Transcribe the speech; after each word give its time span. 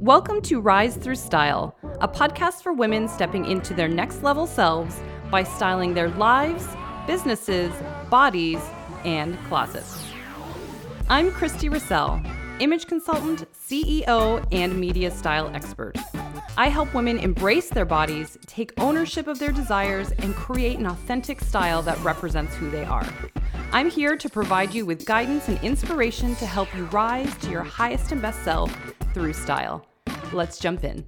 Welcome 0.00 0.42
to 0.42 0.60
Rise 0.60 0.94
Through 0.94 1.16
Style, 1.16 1.76
a 2.00 2.06
podcast 2.06 2.62
for 2.62 2.72
women 2.72 3.08
stepping 3.08 3.44
into 3.44 3.74
their 3.74 3.88
next 3.88 4.22
level 4.22 4.46
selves 4.46 5.00
by 5.28 5.42
styling 5.42 5.92
their 5.92 6.08
lives, 6.10 6.64
businesses, 7.08 7.72
bodies, 8.08 8.60
and 9.04 9.36
closets. 9.48 10.00
I'm 11.08 11.32
Christy 11.32 11.68
Russell, 11.68 12.22
image 12.60 12.86
consultant, 12.86 13.48
CEO, 13.52 14.46
and 14.52 14.78
media 14.78 15.10
style 15.10 15.50
expert. 15.52 15.96
I 16.56 16.68
help 16.68 16.94
women 16.94 17.18
embrace 17.18 17.68
their 17.68 17.84
bodies, 17.84 18.38
take 18.46 18.80
ownership 18.80 19.26
of 19.26 19.40
their 19.40 19.52
desires, 19.52 20.12
and 20.12 20.32
create 20.32 20.78
an 20.78 20.86
authentic 20.86 21.40
style 21.40 21.82
that 21.82 21.98
represents 22.04 22.54
who 22.54 22.70
they 22.70 22.84
are. 22.84 23.06
I'm 23.72 23.90
here 23.90 24.16
to 24.16 24.28
provide 24.28 24.72
you 24.72 24.86
with 24.86 25.06
guidance 25.06 25.48
and 25.48 25.58
inspiration 25.64 26.36
to 26.36 26.46
help 26.46 26.72
you 26.76 26.84
rise 26.84 27.36
to 27.38 27.50
your 27.50 27.64
highest 27.64 28.12
and 28.12 28.22
best 28.22 28.44
self 28.44 28.72
through 29.14 29.32
style. 29.32 29.86
Let's 30.32 30.58
jump 30.58 30.84
in. 30.84 31.04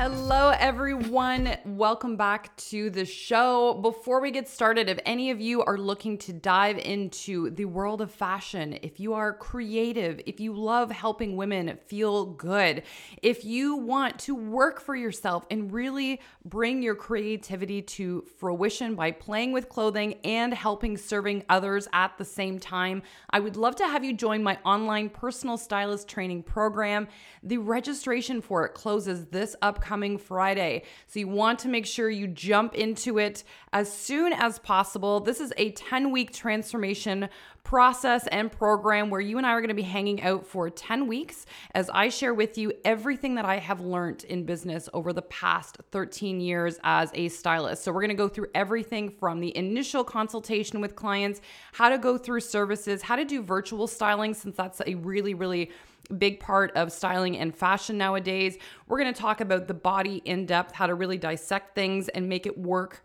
Hello, 0.00 0.50
everyone. 0.50 1.56
Welcome 1.64 2.16
back 2.16 2.56
to 2.68 2.88
the 2.88 3.04
show. 3.04 3.74
Before 3.82 4.20
we 4.20 4.30
get 4.30 4.48
started, 4.48 4.88
if 4.88 5.00
any 5.04 5.32
of 5.32 5.40
you 5.40 5.64
are 5.64 5.76
looking 5.76 6.16
to 6.18 6.32
dive 6.32 6.78
into 6.78 7.50
the 7.50 7.64
world 7.64 8.00
of 8.00 8.12
fashion, 8.12 8.78
if 8.82 9.00
you 9.00 9.14
are 9.14 9.32
creative, 9.32 10.20
if 10.24 10.38
you 10.38 10.52
love 10.52 10.92
helping 10.92 11.36
women 11.36 11.76
feel 11.88 12.26
good, 12.26 12.84
if 13.22 13.44
you 13.44 13.74
want 13.74 14.20
to 14.20 14.36
work 14.36 14.80
for 14.80 14.94
yourself 14.94 15.44
and 15.50 15.72
really 15.72 16.20
bring 16.44 16.80
your 16.80 16.94
creativity 16.94 17.82
to 17.82 18.24
fruition 18.38 18.94
by 18.94 19.10
playing 19.10 19.50
with 19.50 19.68
clothing 19.68 20.14
and 20.22 20.54
helping 20.54 20.96
serving 20.96 21.42
others 21.48 21.88
at 21.92 22.16
the 22.18 22.24
same 22.24 22.60
time, 22.60 23.02
I 23.30 23.40
would 23.40 23.56
love 23.56 23.74
to 23.74 23.84
have 23.88 24.04
you 24.04 24.12
join 24.12 24.44
my 24.44 24.60
online 24.64 25.08
personal 25.08 25.58
stylist 25.58 26.06
training 26.06 26.44
program. 26.44 27.08
The 27.42 27.58
registration 27.58 28.40
for 28.40 28.64
it 28.64 28.74
closes 28.74 29.26
this 29.26 29.56
upcoming 29.60 29.87
coming 29.88 30.18
Friday. 30.18 30.82
So 31.06 31.18
you 31.18 31.28
want 31.28 31.60
to 31.60 31.68
make 31.68 31.86
sure 31.86 32.10
you 32.10 32.26
jump 32.26 32.74
into 32.74 33.18
it 33.18 33.42
as 33.72 33.90
soon 33.90 34.34
as 34.34 34.58
possible. 34.58 35.18
This 35.18 35.40
is 35.40 35.50
a 35.56 35.70
10 35.70 36.10
week 36.10 36.30
transformation 36.30 37.30
process 37.64 38.26
and 38.26 38.52
program 38.52 39.08
where 39.08 39.20
you 39.20 39.38
and 39.38 39.46
I 39.46 39.50
are 39.52 39.60
going 39.60 39.68
to 39.68 39.74
be 39.74 39.82
hanging 39.82 40.22
out 40.22 40.46
for 40.46 40.68
10 40.68 41.06
weeks 41.06 41.46
as 41.74 41.88
I 41.90 42.10
share 42.10 42.34
with 42.34 42.58
you 42.58 42.72
everything 42.84 43.34
that 43.36 43.46
I 43.46 43.56
have 43.56 43.80
learned 43.80 44.24
in 44.24 44.44
business 44.44 44.90
over 44.92 45.14
the 45.14 45.22
past 45.22 45.78
13 45.90 46.38
years 46.40 46.78
as 46.84 47.10
a 47.14 47.28
stylist. 47.28 47.82
So, 47.82 47.92
we're 47.92 48.00
going 48.00 48.08
to 48.08 48.14
go 48.14 48.28
through 48.28 48.48
everything 48.54 49.08
from 49.08 49.40
the 49.40 49.56
initial 49.56 50.04
consultation 50.04 50.82
with 50.82 50.96
clients, 50.96 51.40
how 51.72 51.88
to 51.88 51.98
go 51.98 52.18
through 52.18 52.40
services, 52.40 53.00
how 53.02 53.16
to 53.16 53.24
do 53.24 53.42
virtual 53.42 53.86
styling, 53.86 54.34
since 54.34 54.56
that's 54.56 54.82
a 54.86 54.94
really, 54.96 55.32
really 55.32 55.70
big 56.16 56.40
part 56.40 56.72
of 56.76 56.92
styling 56.92 57.36
and 57.36 57.54
fashion 57.54 57.98
nowadays. 57.98 58.56
We're 58.86 58.98
going 58.98 59.12
to 59.12 59.20
talk 59.20 59.40
about 59.40 59.68
the 59.68 59.74
body 59.74 60.22
in 60.24 60.46
depth, 60.46 60.74
how 60.74 60.86
to 60.86 60.94
really 60.94 61.18
dissect 61.18 61.74
things 61.74 62.08
and 62.08 62.28
make 62.28 62.46
it 62.46 62.56
work 62.56 63.04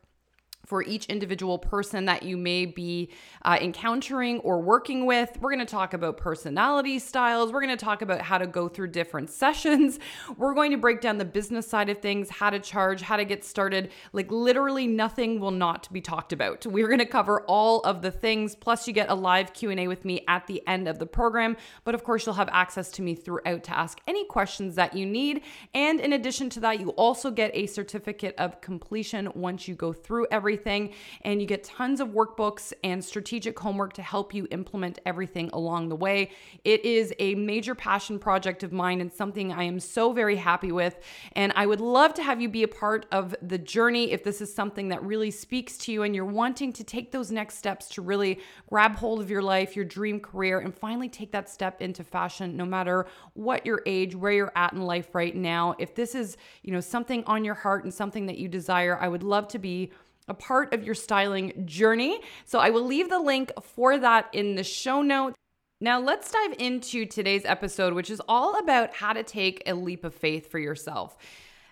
for 0.66 0.82
each 0.84 1.06
individual 1.08 1.58
person 1.58 2.06
that 2.06 2.24
you 2.24 2.38
may 2.38 2.66
be 2.66 3.10
uh, 3.44 3.58
encountering 3.62 4.40
or 4.40 4.62
working 4.62 5.06
with. 5.06 5.38
We're 5.42 5.50
going 5.50 5.66
to 5.66 5.72
talk 5.72 5.94
about 5.94 6.16
personality 6.16 7.00
styles. 7.00 7.52
We're 7.52 7.62
going 7.62 7.78
to 7.78 7.86
talk 7.86 8.02
about 8.02 8.22
how 8.22 8.38
to 8.38 8.48
go 8.48 8.70
through 8.70 8.88
different 8.88 9.30
sessions. 9.44 10.00
We're 10.38 10.54
going 10.54 10.72
to 10.72 10.78
break 10.78 11.02
down 11.02 11.18
the 11.18 11.26
business 11.26 11.68
side 11.68 11.90
of 11.90 12.00
things, 12.00 12.30
how 12.30 12.50
to 12.50 12.60
charge, 12.60 13.02
how 13.02 13.18
to 13.18 13.26
get 13.26 13.44
started. 13.44 13.92
Like 14.14 14.32
literally 14.32 14.88
nothing 14.88 15.40
will 15.40 15.52
not 15.52 15.92
be 15.92 16.00
talked 16.00 16.32
about. 16.32 16.66
We're 16.66 16.88
going 16.88 17.00
to 17.00 17.06
cover 17.06 17.42
all 17.42 17.82
of 17.82 18.02
the 18.02 18.12
things. 18.12 18.56
Plus 18.56 18.88
you 18.88 18.94
get 18.94 19.10
a 19.10 19.16
live 19.16 19.54
Q&A 19.54 19.88
with 19.88 20.06
me 20.06 20.24
at 20.30 20.48
the 20.48 20.66
end 20.66 20.88
of 20.88 20.98
the 20.98 21.06
program, 21.06 21.58
but 21.84 21.94
of 21.94 22.04
course 22.06 22.26
you'll 22.26 22.36
have 22.36 22.50
access 22.52 22.90
to 22.92 23.02
me 23.02 23.16
throughout 23.16 23.64
to 23.66 23.78
ask 23.78 24.00
any 24.08 24.24
questions 24.26 24.76
that 24.76 24.94
you 24.96 25.06
need. 25.06 25.42
And 25.74 26.00
in 26.00 26.14
addition 26.14 26.50
to 26.52 26.62
that, 26.62 26.80
you 26.80 26.90
also 26.92 27.32
get 27.32 27.52
a 27.54 27.68
certificate 27.68 28.36
of 28.38 28.62
completion 28.62 29.30
once 29.36 29.68
you 29.68 29.76
go 29.76 29.92
through 29.92 30.28
everything 30.32 30.53
everything. 30.54 30.94
And 31.22 31.42
you 31.42 31.48
get 31.48 31.64
tons 31.64 32.00
of 32.00 32.10
workbooks 32.10 32.74
and 32.84 33.04
strategic 33.04 33.58
homework 33.58 33.94
to 33.94 34.04
help 34.04 34.34
you 34.34 34.48
implement 34.52 35.00
everything 35.06 35.50
along 35.52 35.90
the 35.90 35.96
way. 35.96 36.30
It 36.64 36.86
is 36.86 37.12
a 37.18 37.34
major 37.36 37.74
passion 37.74 38.20
project 38.20 38.62
of 38.62 38.72
mine 38.72 39.02
and 39.02 39.12
something 39.12 39.52
I 39.52 39.64
am 39.64 39.80
so 39.80 40.14
very 40.14 40.36
happy 40.36 40.72
with. 40.72 41.00
And 41.32 41.52
I 41.56 41.66
would 41.66 41.82
love 41.82 42.14
to 42.16 42.24
have 42.24 42.40
you 42.40 42.50
be 42.50 42.62
a 42.62 42.68
part 42.68 43.08
of 43.12 43.36
the 43.42 43.58
journey 43.58 44.12
if 44.12 44.24
this 44.24 44.42
is 44.42 44.54
something 44.54 44.90
that 44.90 45.02
really 45.04 45.32
speaks 45.32 45.76
to 45.80 45.92
you 45.92 46.04
and 46.04 46.16
you're 46.16 46.26
wanting 46.26 46.72
to 46.74 46.84
take 46.84 47.12
those 47.12 47.32
next 47.32 47.58
steps 47.58 47.90
to 47.90 48.04
really 48.04 48.40
grab 48.70 48.96
hold 48.96 49.22
of 49.22 49.32
your 49.32 49.42
life, 49.42 49.76
your 49.76 49.86
dream 49.86 50.20
career, 50.20 50.60
and 50.60 50.78
finally 50.78 51.10
take 51.10 51.32
that 51.32 51.50
step 51.50 51.82
into 51.82 52.04
fashion, 52.04 52.56
no 52.56 52.66
matter 52.66 53.08
what 53.34 53.66
your 53.66 53.82
age, 53.88 54.16
where 54.16 54.32
you're 54.32 54.52
at 54.56 54.74
in 54.74 54.82
life 54.82 55.16
right 55.16 55.36
now. 55.36 55.76
If 55.80 55.96
this 55.96 56.14
is, 56.14 56.38
you 56.62 56.72
know, 56.72 56.80
something 56.80 57.24
on 57.26 57.44
your 57.44 57.56
heart 57.56 57.86
and 57.86 57.94
something 57.94 58.28
that 58.28 58.38
you 58.38 58.48
desire, 58.48 59.00
I 59.02 59.08
would 59.08 59.24
love 59.24 59.48
to 59.48 59.60
be 59.60 59.92
a 60.28 60.34
part 60.34 60.74
of 60.74 60.84
your 60.84 60.96
styling 60.96 61.66
journey. 61.66 62.20
So 62.46 62.60
I 62.60 62.70
will 62.70 62.86
leave 62.86 63.10
the 63.10 63.20
link 63.20 63.52
for 63.62 63.98
that 63.98 64.30
in 64.34 64.56
the 64.56 64.64
show 64.64 65.02
notes. 65.02 65.36
Now, 65.82 66.00
let's 66.00 66.32
dive 66.32 66.56
into 66.60 67.06
today's 67.06 67.44
episode, 67.44 67.94
which 67.94 68.10
is 68.10 68.22
all 68.28 68.58
about 68.58 68.94
how 68.94 69.12
to 69.12 69.22
take 69.22 69.64
a 69.66 69.74
leap 69.74 70.06
of 70.06 70.16
faith 70.16 70.50
for 70.50 70.58
yourself. 70.58 71.18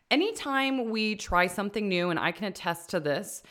Anytime 0.09 0.89
we 0.89 1.15
try 1.15 1.47
something 1.47 1.87
new, 1.87 2.09
and 2.09 2.19
I 2.19 2.33
can 2.33 2.45
attest 2.45 2.89
to 2.89 2.99
this, 2.99 3.41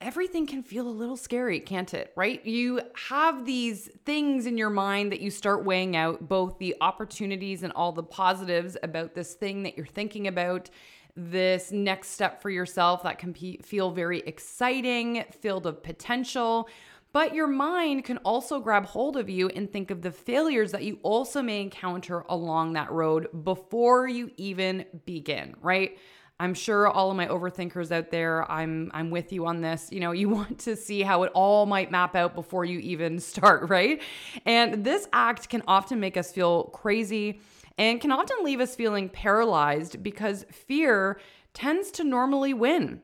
everything 0.00 0.46
can 0.46 0.62
feel 0.62 0.88
a 0.88 0.88
little 0.88 1.18
scary, 1.18 1.60
can't 1.60 1.92
it? 1.92 2.12
Right? 2.16 2.44
You 2.46 2.80
have 3.08 3.44
these 3.44 3.90
things 4.06 4.46
in 4.46 4.56
your 4.56 4.70
mind 4.70 5.12
that 5.12 5.20
you 5.20 5.30
start 5.30 5.66
weighing 5.66 5.96
out, 5.96 6.28
both 6.28 6.58
the 6.58 6.74
opportunities 6.80 7.62
and 7.62 7.72
all 7.74 7.92
the 7.92 8.02
positives 8.02 8.78
about 8.82 9.14
this 9.14 9.34
thing 9.34 9.64
that 9.64 9.76
you're 9.76 9.84
thinking 9.84 10.26
about 10.26 10.70
this 11.16 11.70
next 11.70 12.08
step 12.10 12.42
for 12.42 12.50
yourself 12.50 13.02
that 13.04 13.18
can 13.18 13.32
feel 13.34 13.90
very 13.90 14.20
exciting, 14.20 15.24
filled 15.40 15.66
of 15.66 15.82
potential. 15.82 16.68
But 17.12 17.32
your 17.32 17.46
mind 17.46 18.04
can 18.04 18.18
also 18.18 18.58
grab 18.58 18.86
hold 18.86 19.16
of 19.16 19.30
you 19.30 19.48
and 19.50 19.70
think 19.70 19.92
of 19.92 20.02
the 20.02 20.10
failures 20.10 20.72
that 20.72 20.82
you 20.82 20.98
also 21.04 21.42
may 21.42 21.60
encounter 21.60 22.24
along 22.28 22.72
that 22.72 22.90
road 22.90 23.28
before 23.44 24.08
you 24.08 24.32
even 24.36 24.84
begin, 25.04 25.54
right? 25.62 25.96
I'm 26.40 26.54
sure 26.54 26.88
all 26.88 27.12
of 27.12 27.16
my 27.16 27.28
overthinkers 27.28 27.92
out 27.92 28.10
there, 28.10 28.50
I'm 28.50 28.90
I'm 28.92 29.10
with 29.10 29.32
you 29.32 29.46
on 29.46 29.60
this. 29.60 29.92
You 29.92 30.00
know, 30.00 30.10
you 30.10 30.28
want 30.30 30.58
to 30.60 30.74
see 30.74 31.02
how 31.02 31.22
it 31.22 31.30
all 31.34 31.66
might 31.66 31.92
map 31.92 32.16
out 32.16 32.34
before 32.34 32.64
you 32.64 32.80
even 32.80 33.20
start, 33.20 33.68
right? 33.68 34.02
And 34.44 34.84
this 34.84 35.06
act 35.12 35.48
can 35.48 35.62
often 35.68 36.00
make 36.00 36.16
us 36.16 36.32
feel 36.32 36.64
crazy 36.64 37.40
and 37.78 38.00
can 38.00 38.12
often 38.12 38.36
leave 38.42 38.60
us 38.60 38.76
feeling 38.76 39.08
paralyzed 39.08 40.02
because 40.02 40.44
fear 40.50 41.20
tends 41.52 41.90
to 41.92 42.04
normally 42.04 42.54
win. 42.54 43.02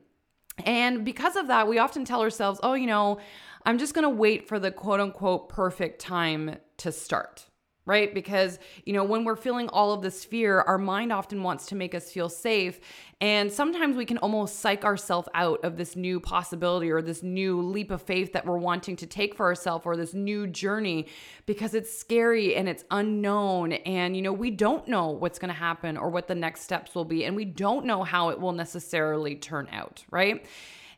And 0.65 1.03
because 1.05 1.35
of 1.35 1.47
that, 1.47 1.67
we 1.67 1.79
often 1.79 2.05
tell 2.05 2.21
ourselves, 2.21 2.59
oh, 2.63 2.73
you 2.73 2.87
know, 2.87 3.19
I'm 3.65 3.77
just 3.77 3.93
going 3.93 4.03
to 4.03 4.09
wait 4.09 4.47
for 4.47 4.59
the 4.59 4.71
quote 4.71 4.99
unquote 4.99 5.49
perfect 5.49 6.01
time 6.01 6.57
to 6.77 6.91
start 6.91 7.47
right? 7.85 8.13
Because, 8.13 8.59
you 8.85 8.93
know, 8.93 9.03
when 9.03 9.23
we're 9.23 9.35
feeling 9.35 9.67
all 9.69 9.91
of 9.91 10.01
this 10.01 10.23
fear, 10.23 10.61
our 10.61 10.77
mind 10.77 11.11
often 11.11 11.41
wants 11.41 11.65
to 11.67 11.75
make 11.75 11.95
us 11.95 12.11
feel 12.11 12.29
safe. 12.29 12.79
And 13.19 13.51
sometimes 13.51 13.95
we 13.95 14.05
can 14.05 14.19
almost 14.19 14.59
psych 14.59 14.85
ourselves 14.85 15.27
out 15.33 15.63
of 15.63 15.77
this 15.77 15.95
new 15.95 16.19
possibility 16.19 16.91
or 16.91 17.01
this 17.01 17.23
new 17.23 17.61
leap 17.61 17.89
of 17.89 18.01
faith 18.01 18.33
that 18.33 18.45
we're 18.45 18.57
wanting 18.57 18.95
to 18.97 19.07
take 19.07 19.35
for 19.35 19.47
ourselves 19.47 19.85
or 19.85 19.97
this 19.97 20.13
new 20.13 20.45
journey 20.45 21.07
because 21.47 21.73
it's 21.73 21.95
scary 21.95 22.55
and 22.55 22.69
it's 22.69 22.83
unknown. 22.91 23.73
And, 23.73 24.15
you 24.15 24.21
know, 24.21 24.33
we 24.33 24.51
don't 24.51 24.87
know 24.87 25.09
what's 25.09 25.39
going 25.39 25.53
to 25.53 25.59
happen 25.59 25.97
or 25.97 26.09
what 26.09 26.27
the 26.27 26.35
next 26.35 26.61
steps 26.61 26.93
will 26.93 27.05
be. 27.05 27.25
And 27.25 27.35
we 27.35 27.45
don't 27.45 27.85
know 27.85 28.03
how 28.03 28.29
it 28.29 28.39
will 28.39 28.53
necessarily 28.53 29.35
turn 29.35 29.67
out, 29.71 30.03
right? 30.11 30.45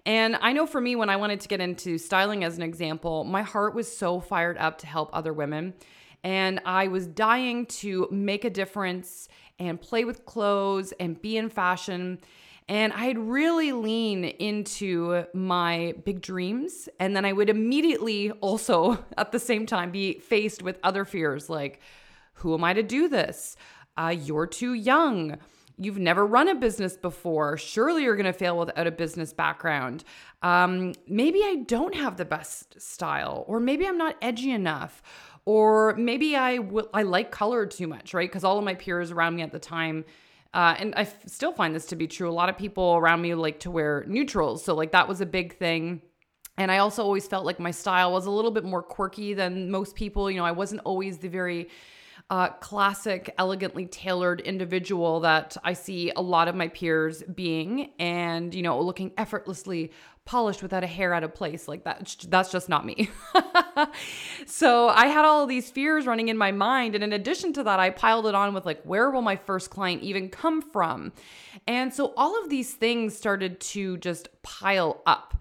And 0.05 0.35
I 0.41 0.51
know 0.51 0.65
for 0.65 0.81
me, 0.81 0.97
when 0.97 1.09
I 1.09 1.15
wanted 1.15 1.39
to 1.39 1.47
get 1.47 1.61
into 1.61 1.97
styling 1.97 2.43
as 2.43 2.57
an 2.57 2.61
example, 2.61 3.23
my 3.23 3.41
heart 3.41 3.73
was 3.73 3.95
so 3.95 4.19
fired 4.19 4.57
up 4.57 4.79
to 4.79 4.87
help 4.87 5.09
other 5.13 5.31
women 5.31 5.73
and 6.23 6.61
I 6.65 6.87
was 6.87 7.07
dying 7.07 7.65
to 7.65 8.07
make 8.09 8.45
a 8.45 8.49
difference 8.49 9.27
and 9.59 9.79
play 9.79 10.05
with 10.05 10.25
clothes 10.25 10.93
and 10.99 11.21
be 11.21 11.37
in 11.37 11.49
fashion. 11.49 12.19
And 12.69 12.93
I'd 12.93 13.17
really 13.17 13.73
lean 13.73 14.23
into 14.23 15.25
my 15.33 15.95
big 16.05 16.21
dreams. 16.21 16.87
And 16.99 17.15
then 17.15 17.25
I 17.25 17.33
would 17.33 17.49
immediately 17.49 18.31
also, 18.31 19.03
at 19.17 19.31
the 19.31 19.39
same 19.39 19.65
time, 19.65 19.91
be 19.91 20.19
faced 20.19 20.63
with 20.63 20.79
other 20.83 21.03
fears 21.03 21.49
like, 21.49 21.81
who 22.35 22.53
am 22.53 22.63
I 22.63 22.73
to 22.73 22.83
do 22.83 23.07
this? 23.07 23.55
Uh, 23.97 24.15
you're 24.17 24.47
too 24.47 24.73
young. 24.73 25.37
You've 25.77 25.99
never 25.99 26.25
run 26.25 26.47
a 26.47 26.55
business 26.55 26.95
before. 26.95 27.57
Surely 27.57 28.03
you're 28.03 28.15
going 28.15 28.25
to 28.25 28.33
fail 28.33 28.57
without 28.57 28.87
a 28.87 28.91
business 28.91 29.33
background. 29.33 30.03
Um, 30.41 30.93
maybe 31.07 31.39
I 31.43 31.63
don't 31.67 31.95
have 31.95 32.17
the 32.17 32.25
best 32.25 32.79
style, 32.81 33.43
or 33.47 33.59
maybe 33.59 33.87
I'm 33.87 33.97
not 33.97 34.15
edgy 34.21 34.51
enough 34.51 35.01
or 35.45 35.95
maybe 35.95 36.35
I 36.35 36.59
will 36.59 36.89
I 36.93 37.03
like 37.03 37.31
color 37.31 37.65
too 37.65 37.87
much, 37.87 38.13
right? 38.13 38.29
Because 38.29 38.43
all 38.43 38.57
of 38.57 38.63
my 38.63 38.75
peers 38.75 39.11
around 39.11 39.35
me 39.35 39.41
at 39.41 39.51
the 39.51 39.59
time. 39.59 40.05
Uh, 40.53 40.75
and 40.77 40.93
I 40.95 41.01
f- 41.01 41.27
still 41.27 41.51
find 41.51 41.73
this 41.73 41.87
to 41.87 41.95
be 41.95 42.07
true. 42.07 42.29
A 42.29 42.31
lot 42.31 42.47
of 42.47 42.57
people 42.57 42.93
around 42.95 43.21
me 43.21 43.33
like 43.33 43.61
to 43.61 43.71
wear 43.71 44.05
neutrals. 44.07 44.63
So, 44.63 44.75
like, 44.75 44.91
that 44.91 45.07
was 45.07 45.19
a 45.19 45.25
big 45.25 45.57
thing. 45.57 46.03
And 46.57 46.71
I 46.71 46.77
also 46.77 47.03
always 47.03 47.25
felt 47.27 47.43
like 47.43 47.59
my 47.59 47.71
style 47.71 48.11
was 48.11 48.27
a 48.27 48.31
little 48.31 48.51
bit 48.51 48.63
more 48.63 48.83
quirky 48.83 49.33
than 49.33 49.71
most 49.71 49.95
people. 49.95 50.29
You 50.29 50.37
know, 50.37 50.45
I 50.45 50.51
wasn't 50.51 50.81
always 50.85 51.17
the 51.17 51.27
very 51.27 51.69
uh, 52.29 52.49
classic, 52.49 53.33
elegantly 53.37 53.85
tailored 53.85 54.41
individual 54.41 55.19
that 55.19 55.55
I 55.63 55.73
see 55.73 56.11
a 56.15 56.21
lot 56.21 56.47
of 56.47 56.55
my 56.55 56.67
peers 56.69 57.21
being 57.23 57.91
and, 57.99 58.55
you 58.55 58.61
know, 58.61 58.79
looking 58.81 59.11
effortlessly 59.17 59.91
polished 60.25 60.63
without 60.63 60.83
a 60.83 60.87
hair 60.87 61.13
out 61.13 61.23
of 61.23 61.35
place 61.35 61.67
like 61.67 61.83
that. 61.83 62.15
That's 62.29 62.51
just 62.51 62.69
not 62.69 62.85
me. 62.85 63.09
so 64.45 64.87
I 64.87 65.07
had 65.07 65.25
all 65.25 65.45
these 65.45 65.69
fears 65.69 66.05
running 66.05 66.29
in 66.29 66.37
my 66.37 66.51
mind. 66.51 66.95
And 66.95 67.03
in 67.03 67.11
addition 67.11 67.51
to 67.53 67.63
that, 67.63 67.79
I 67.79 67.89
piled 67.89 68.25
it 68.25 68.35
on 68.35 68.53
with 68.53 68.65
like, 68.65 68.81
where 68.83 69.11
will 69.11 69.21
my 69.21 69.35
first 69.35 69.69
client 69.69 70.01
even 70.01 70.29
come 70.29 70.61
from? 70.61 71.11
And 71.67 71.93
so 71.93 72.13
all 72.15 72.41
of 72.41 72.49
these 72.49 72.73
things 72.73 73.17
started 73.17 73.59
to 73.59 73.97
just 73.97 74.29
pile 74.43 75.01
up. 75.05 75.35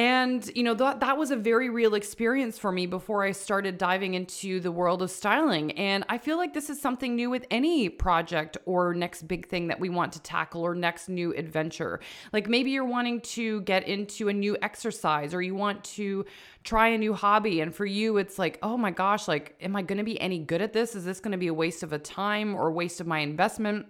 And, 0.00 0.50
you 0.56 0.62
know, 0.62 0.72
that, 0.72 1.00
that 1.00 1.18
was 1.18 1.30
a 1.30 1.36
very 1.36 1.68
real 1.68 1.94
experience 1.94 2.56
for 2.56 2.72
me 2.72 2.86
before 2.86 3.22
I 3.22 3.32
started 3.32 3.76
diving 3.76 4.14
into 4.14 4.58
the 4.58 4.72
world 4.72 5.02
of 5.02 5.10
styling. 5.10 5.72
And 5.72 6.06
I 6.08 6.16
feel 6.16 6.38
like 6.38 6.54
this 6.54 6.70
is 6.70 6.80
something 6.80 7.14
new 7.14 7.28
with 7.28 7.44
any 7.50 7.90
project 7.90 8.56
or 8.64 8.94
next 8.94 9.28
big 9.28 9.46
thing 9.46 9.66
that 9.66 9.78
we 9.78 9.90
want 9.90 10.14
to 10.14 10.22
tackle 10.22 10.62
or 10.62 10.74
next 10.74 11.10
new 11.10 11.34
adventure. 11.34 12.00
Like 12.32 12.48
maybe 12.48 12.70
you're 12.70 12.86
wanting 12.86 13.20
to 13.20 13.60
get 13.60 13.86
into 13.86 14.30
a 14.30 14.32
new 14.32 14.56
exercise 14.62 15.34
or 15.34 15.42
you 15.42 15.54
want 15.54 15.84
to 15.84 16.24
try 16.64 16.88
a 16.88 16.96
new 16.96 17.12
hobby. 17.12 17.60
And 17.60 17.74
for 17.74 17.84
you, 17.84 18.16
it's 18.16 18.38
like, 18.38 18.58
oh 18.62 18.78
my 18.78 18.92
gosh, 18.92 19.28
like, 19.28 19.54
am 19.60 19.76
I 19.76 19.82
going 19.82 19.98
to 19.98 20.04
be 20.04 20.18
any 20.18 20.38
good 20.38 20.62
at 20.62 20.72
this? 20.72 20.94
Is 20.94 21.04
this 21.04 21.20
going 21.20 21.32
to 21.32 21.38
be 21.38 21.48
a 21.48 21.54
waste 21.54 21.82
of 21.82 21.92
a 21.92 21.98
time 21.98 22.54
or 22.54 22.72
waste 22.72 23.02
of 23.02 23.06
my 23.06 23.18
investment? 23.18 23.84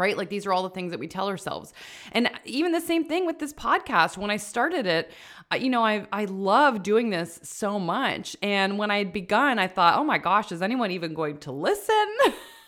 Right? 0.00 0.16
Like 0.16 0.30
these 0.30 0.46
are 0.46 0.52
all 0.52 0.62
the 0.62 0.70
things 0.70 0.90
that 0.90 0.98
we 0.98 1.06
tell 1.06 1.28
ourselves. 1.28 1.72
And 2.12 2.30
even 2.44 2.72
the 2.72 2.80
same 2.80 3.04
thing 3.04 3.26
with 3.26 3.38
this 3.38 3.52
podcast. 3.52 4.16
When 4.16 4.30
I 4.30 4.36
started 4.36 4.86
it, 4.86 5.12
you 5.58 5.70
know, 5.70 5.84
I 5.84 6.06
I 6.12 6.24
love 6.26 6.82
doing 6.82 7.10
this 7.10 7.40
so 7.42 7.78
much. 7.78 8.36
And 8.42 8.78
when 8.78 8.90
I 8.90 8.98
had 8.98 9.12
begun, 9.12 9.58
I 9.58 9.66
thought, 9.66 9.98
"Oh 9.98 10.04
my 10.04 10.18
gosh, 10.18 10.52
is 10.52 10.62
anyone 10.62 10.90
even 10.90 11.14
going 11.14 11.38
to 11.38 11.52
listen?" 11.52 12.08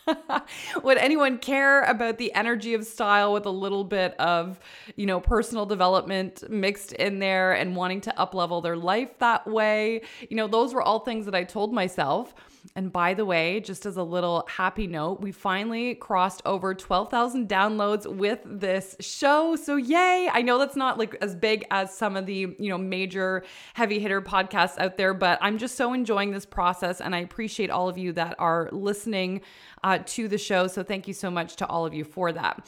Would 0.83 0.97
anyone 0.97 1.37
care 1.37 1.83
about 1.83 2.17
the 2.17 2.33
energy 2.33 2.73
of 2.73 2.85
style 2.85 3.33
with 3.33 3.45
a 3.45 3.51
little 3.51 3.83
bit 3.83 4.13
of, 4.19 4.59
you 4.95 5.05
know, 5.05 5.19
personal 5.19 5.65
development 5.65 6.43
mixed 6.49 6.93
in 6.93 7.19
there 7.19 7.53
and 7.53 7.75
wanting 7.75 8.01
to 8.01 8.13
uplevel 8.17 8.61
their 8.61 8.75
life 8.75 9.17
that 9.19 9.47
way? 9.47 10.01
You 10.29 10.37
know, 10.37 10.47
those 10.47 10.73
were 10.73 10.81
all 10.81 10.99
things 10.99 11.25
that 11.25 11.35
I 11.35 11.43
told 11.43 11.73
myself. 11.73 12.33
And 12.75 12.91
by 12.91 13.13
the 13.13 13.25
way, 13.25 13.59
just 13.59 13.85
as 13.85 13.97
a 13.97 14.03
little 14.03 14.47
happy 14.49 14.87
note, 14.87 15.21
we 15.21 15.31
finally 15.31 15.95
crossed 15.95 16.41
over 16.45 16.73
12,000 16.73 17.47
downloads 17.47 18.07
with 18.07 18.39
this 18.45 18.95
show. 18.99 19.55
So 19.55 19.75
yay! 19.75 20.29
I 20.31 20.41
know 20.41 20.57
that's 20.57 20.75
not 20.75 20.97
like 20.97 21.15
as 21.21 21.35
big 21.35 21.65
as 21.71 21.95
some 21.95 22.15
of 22.15 22.25
the, 22.25 22.55
you 22.57 22.69
know, 22.69 22.77
major 22.77 23.43
heavy 23.73 23.99
hitter 23.99 24.21
podcasts 24.21 24.79
out 24.79 24.97
there, 24.97 25.13
but 25.13 25.37
I'm 25.41 25.57
just 25.57 25.75
so 25.75 25.93
enjoying 25.93 26.31
this 26.31 26.45
process 26.45 27.01
and 27.01 27.13
I 27.13 27.19
appreciate 27.19 27.69
all 27.69 27.89
of 27.89 27.97
you 27.97 28.13
that 28.13 28.35
are 28.39 28.69
listening 28.71 29.41
uh, 29.83 29.99
to 30.05 30.27
the 30.27 30.37
show. 30.37 30.67
So 30.67 30.83
thank 30.83 31.07
you 31.07 31.13
so 31.13 31.29
much 31.29 31.57
to 31.57 31.67
all 31.67 31.85
of 31.85 31.93
you 31.93 32.03
for 32.03 32.31
that. 32.31 32.65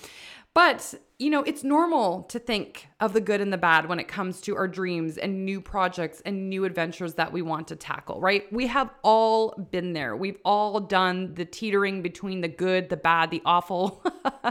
But, 0.56 0.94
you 1.20 1.30
know, 1.30 1.44
it's 1.44 1.66
normal 1.66 2.24
to 2.30 2.40
think 2.40 2.88
of 3.02 3.12
the 3.12 3.20
good 3.20 3.42
and 3.42 3.52
the 3.52 3.58
bad 3.58 3.90
when 3.90 4.00
it 4.00 4.08
comes 4.08 4.40
to 4.42 4.56
our 4.56 4.70
dreams 4.70 5.18
and 5.18 5.44
new 5.44 5.60
projects 5.60 6.22
and 6.26 6.50
new 6.50 6.64
adventures 6.64 7.16
that 7.16 7.34
we 7.34 7.42
want 7.42 7.68
to 7.68 7.76
tackle, 7.76 8.22
right? 8.22 8.52
We 8.54 8.68
have 8.68 8.90
all 9.04 9.54
been 9.72 9.92
there. 9.92 10.16
We've 10.16 10.40
all 10.46 10.80
done 10.80 11.34
the 11.34 11.44
teetering 11.44 12.02
between 12.02 12.40
the 12.40 12.48
good, 12.48 12.88
the 12.88 12.96
bad, 12.96 13.32
the 13.32 13.42
awful, 13.44 14.02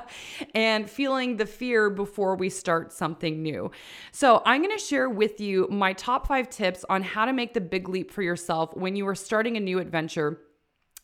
and 0.54 0.90
feeling 0.90 1.38
the 1.38 1.46
fear 1.46 1.88
before 1.88 2.36
we 2.36 2.50
start 2.50 2.92
something 2.92 3.42
new. 3.42 3.70
So, 4.12 4.42
I'm 4.44 4.60
going 4.62 4.76
to 4.76 4.84
share 4.84 5.08
with 5.08 5.40
you 5.40 5.68
my 5.70 5.94
top 5.94 6.26
five 6.26 6.50
tips 6.50 6.84
on 6.90 7.02
how 7.02 7.24
to 7.24 7.32
make 7.32 7.54
the 7.54 7.62
big 7.62 7.88
leap 7.88 8.10
for 8.10 8.20
yourself 8.20 8.76
when 8.76 8.94
you 8.94 9.08
are 9.08 9.14
starting 9.14 9.56
a 9.56 9.60
new 9.60 9.78
adventure 9.78 10.38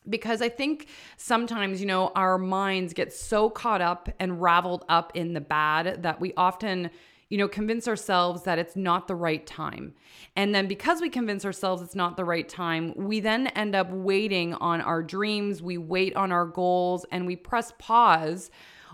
because 0.09 0.41
I 0.41 0.49
think 0.49 0.89
sometimes, 1.17 1.81
you 1.81 1.87
know, 1.87 2.13
our 2.15 2.39
minds 2.39 2.93
get 2.95 3.13
so 3.13 3.51
caught 3.51 3.81
up 3.81 4.09
and 4.19 4.41
raveled 4.41 4.85
up 4.89 5.13
in 5.15 5.35
the 5.35 5.41
bad 5.41 6.03
that 6.03 6.21
we 6.21 6.33
often, 6.37 6.91
you 7.29 7.39
know, 7.39 7.49
convince 7.49 7.87
ourselves 7.87 8.43
that 8.45 8.59
it's 8.59 8.77
not 8.77 9.09
the 9.09 9.15
right 9.15 9.47
time. 9.47 9.95
And 10.37 10.55
then 10.55 10.67
because 10.67 11.01
we 11.01 11.11
convince 11.11 11.45
ourselves 11.45 11.83
it's 11.83 11.95
not 11.95 12.17
the 12.17 12.25
right 12.25 12.49
time, 12.49 12.95
we 12.97 13.21
then 13.21 13.49
end 13.49 13.75
up 13.75 13.91
waiting 13.91 14.55
on 14.55 14.81
our 14.81 15.03
dreams, 15.03 15.63
we 15.63 15.77
wait 15.77 16.17
on 16.17 16.33
our 16.33 16.47
goals, 16.47 17.05
and 17.13 17.27
we 17.27 17.37
press 17.37 17.73
pause 17.79 18.51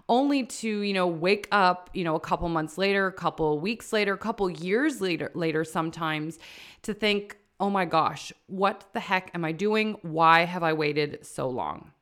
only 0.08 0.44
to 0.44 0.82
you 0.82 0.94
know 0.94 1.06
wake 1.06 1.48
up 1.50 1.90
you 1.92 2.04
know 2.04 2.14
a 2.14 2.20
couple 2.20 2.48
months 2.48 2.78
later 2.78 3.08
a 3.08 3.12
couple 3.12 3.58
weeks 3.58 3.92
later 3.92 4.14
a 4.14 4.18
couple 4.18 4.48
years 4.48 5.00
later 5.00 5.32
later 5.34 5.64
sometimes 5.64 6.38
to 6.82 6.94
think 6.94 7.36
oh 7.58 7.70
my 7.70 7.84
gosh, 7.84 8.32
what 8.46 8.84
the 8.92 9.00
heck 9.00 9.30
am 9.34 9.44
I 9.44 9.52
doing? 9.52 9.96
Why 10.02 10.44
have 10.44 10.62
I 10.62 10.72
waited 10.72 11.24
so 11.24 11.48
long? 11.48 11.92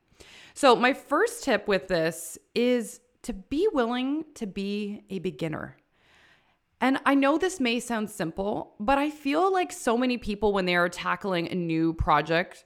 So, 0.53 0.75
my 0.75 0.93
first 0.93 1.43
tip 1.43 1.67
with 1.67 1.87
this 1.87 2.37
is 2.53 3.01
to 3.23 3.33
be 3.33 3.67
willing 3.73 4.25
to 4.35 4.47
be 4.47 5.03
a 5.09 5.19
beginner. 5.19 5.77
And 6.81 6.99
I 7.05 7.15
know 7.15 7.37
this 7.37 7.59
may 7.59 7.79
sound 7.79 8.09
simple, 8.09 8.75
but 8.79 8.97
I 8.97 9.09
feel 9.09 9.51
like 9.51 9.71
so 9.71 9.97
many 9.97 10.17
people, 10.17 10.53
when 10.53 10.65
they 10.65 10.75
are 10.75 10.89
tackling 10.89 11.49
a 11.49 11.55
new 11.55 11.93
project, 11.93 12.63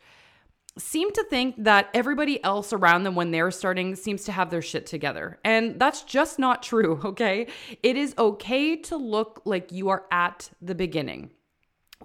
seem 0.77 1.11
to 1.13 1.23
think 1.23 1.55
that 1.63 1.89
everybody 1.93 2.43
else 2.43 2.73
around 2.73 3.03
them 3.03 3.15
when 3.15 3.31
they're 3.31 3.51
starting 3.51 3.95
seems 3.95 4.23
to 4.25 4.31
have 4.31 4.49
their 4.49 4.61
shit 4.61 4.85
together. 4.85 5.39
And 5.43 5.79
that's 5.79 6.03
just 6.03 6.39
not 6.39 6.63
true, 6.63 6.99
okay? 7.05 7.47
It 7.83 7.97
is 7.97 8.13
okay 8.17 8.75
to 8.75 8.97
look 8.97 9.41
like 9.45 9.71
you 9.71 9.89
are 9.89 10.05
at 10.11 10.49
the 10.61 10.75
beginning. 10.75 11.31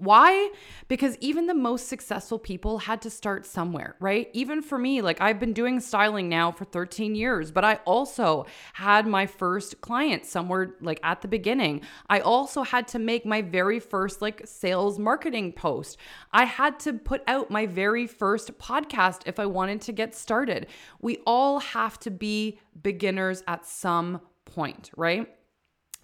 Why? 0.01 0.51
Because 0.89 1.17
even 1.21 1.47
the 1.47 1.55
most 1.55 1.87
successful 1.87 2.37
people 2.37 2.79
had 2.79 3.01
to 3.03 3.11
start 3.11 3.47
somewhere, 3.47 3.95
right? 4.01 4.29
Even 4.33 4.61
for 4.61 4.77
me, 4.77 5.01
like 5.01 5.21
I've 5.21 5.39
been 5.39 5.53
doing 5.53 5.79
styling 5.79 6.29
now 6.29 6.51
for 6.51 6.65
13 6.65 7.15
years, 7.15 7.53
but 7.53 7.65
I 7.65 7.77
also 7.85 8.45
had 8.73 9.07
my 9.07 9.27
first 9.27 9.81
client 9.83 10.27
somewhere 10.27 10.75
like 10.81 10.99
at 11.05 11.23
the 11.23 11.29
beginning. 11.29 11.83
I 12.09 12.19
also 12.19 12.65
had 12.65 12.89
to 12.89 12.99
make 12.99 13.25
my 13.25 13.41
very 13.41 13.79
first 13.79 14.21
like 14.21 14.43
sales 14.45 14.99
marketing 14.99 15.53
post. 15.53 15.97
I 16.33 16.45
had 16.45 16.81
to 16.81 16.95
put 16.95 17.23
out 17.29 17.53
my 17.53 17.65
very 17.65 18.09
first 18.09 18.59
podcast 18.59 19.21
if 19.27 19.39
I 19.39 19.47
wanted 19.47 19.81
to 19.83 19.93
get 19.93 20.17
started. 20.17 20.67
We 21.01 21.19
all 21.25 21.61
have 21.61 22.01
to 22.01 22.11
be 22.11 22.59
beginners 22.83 23.45
at 23.47 23.65
some 23.65 24.23
point, 24.45 24.91
right? 24.97 25.29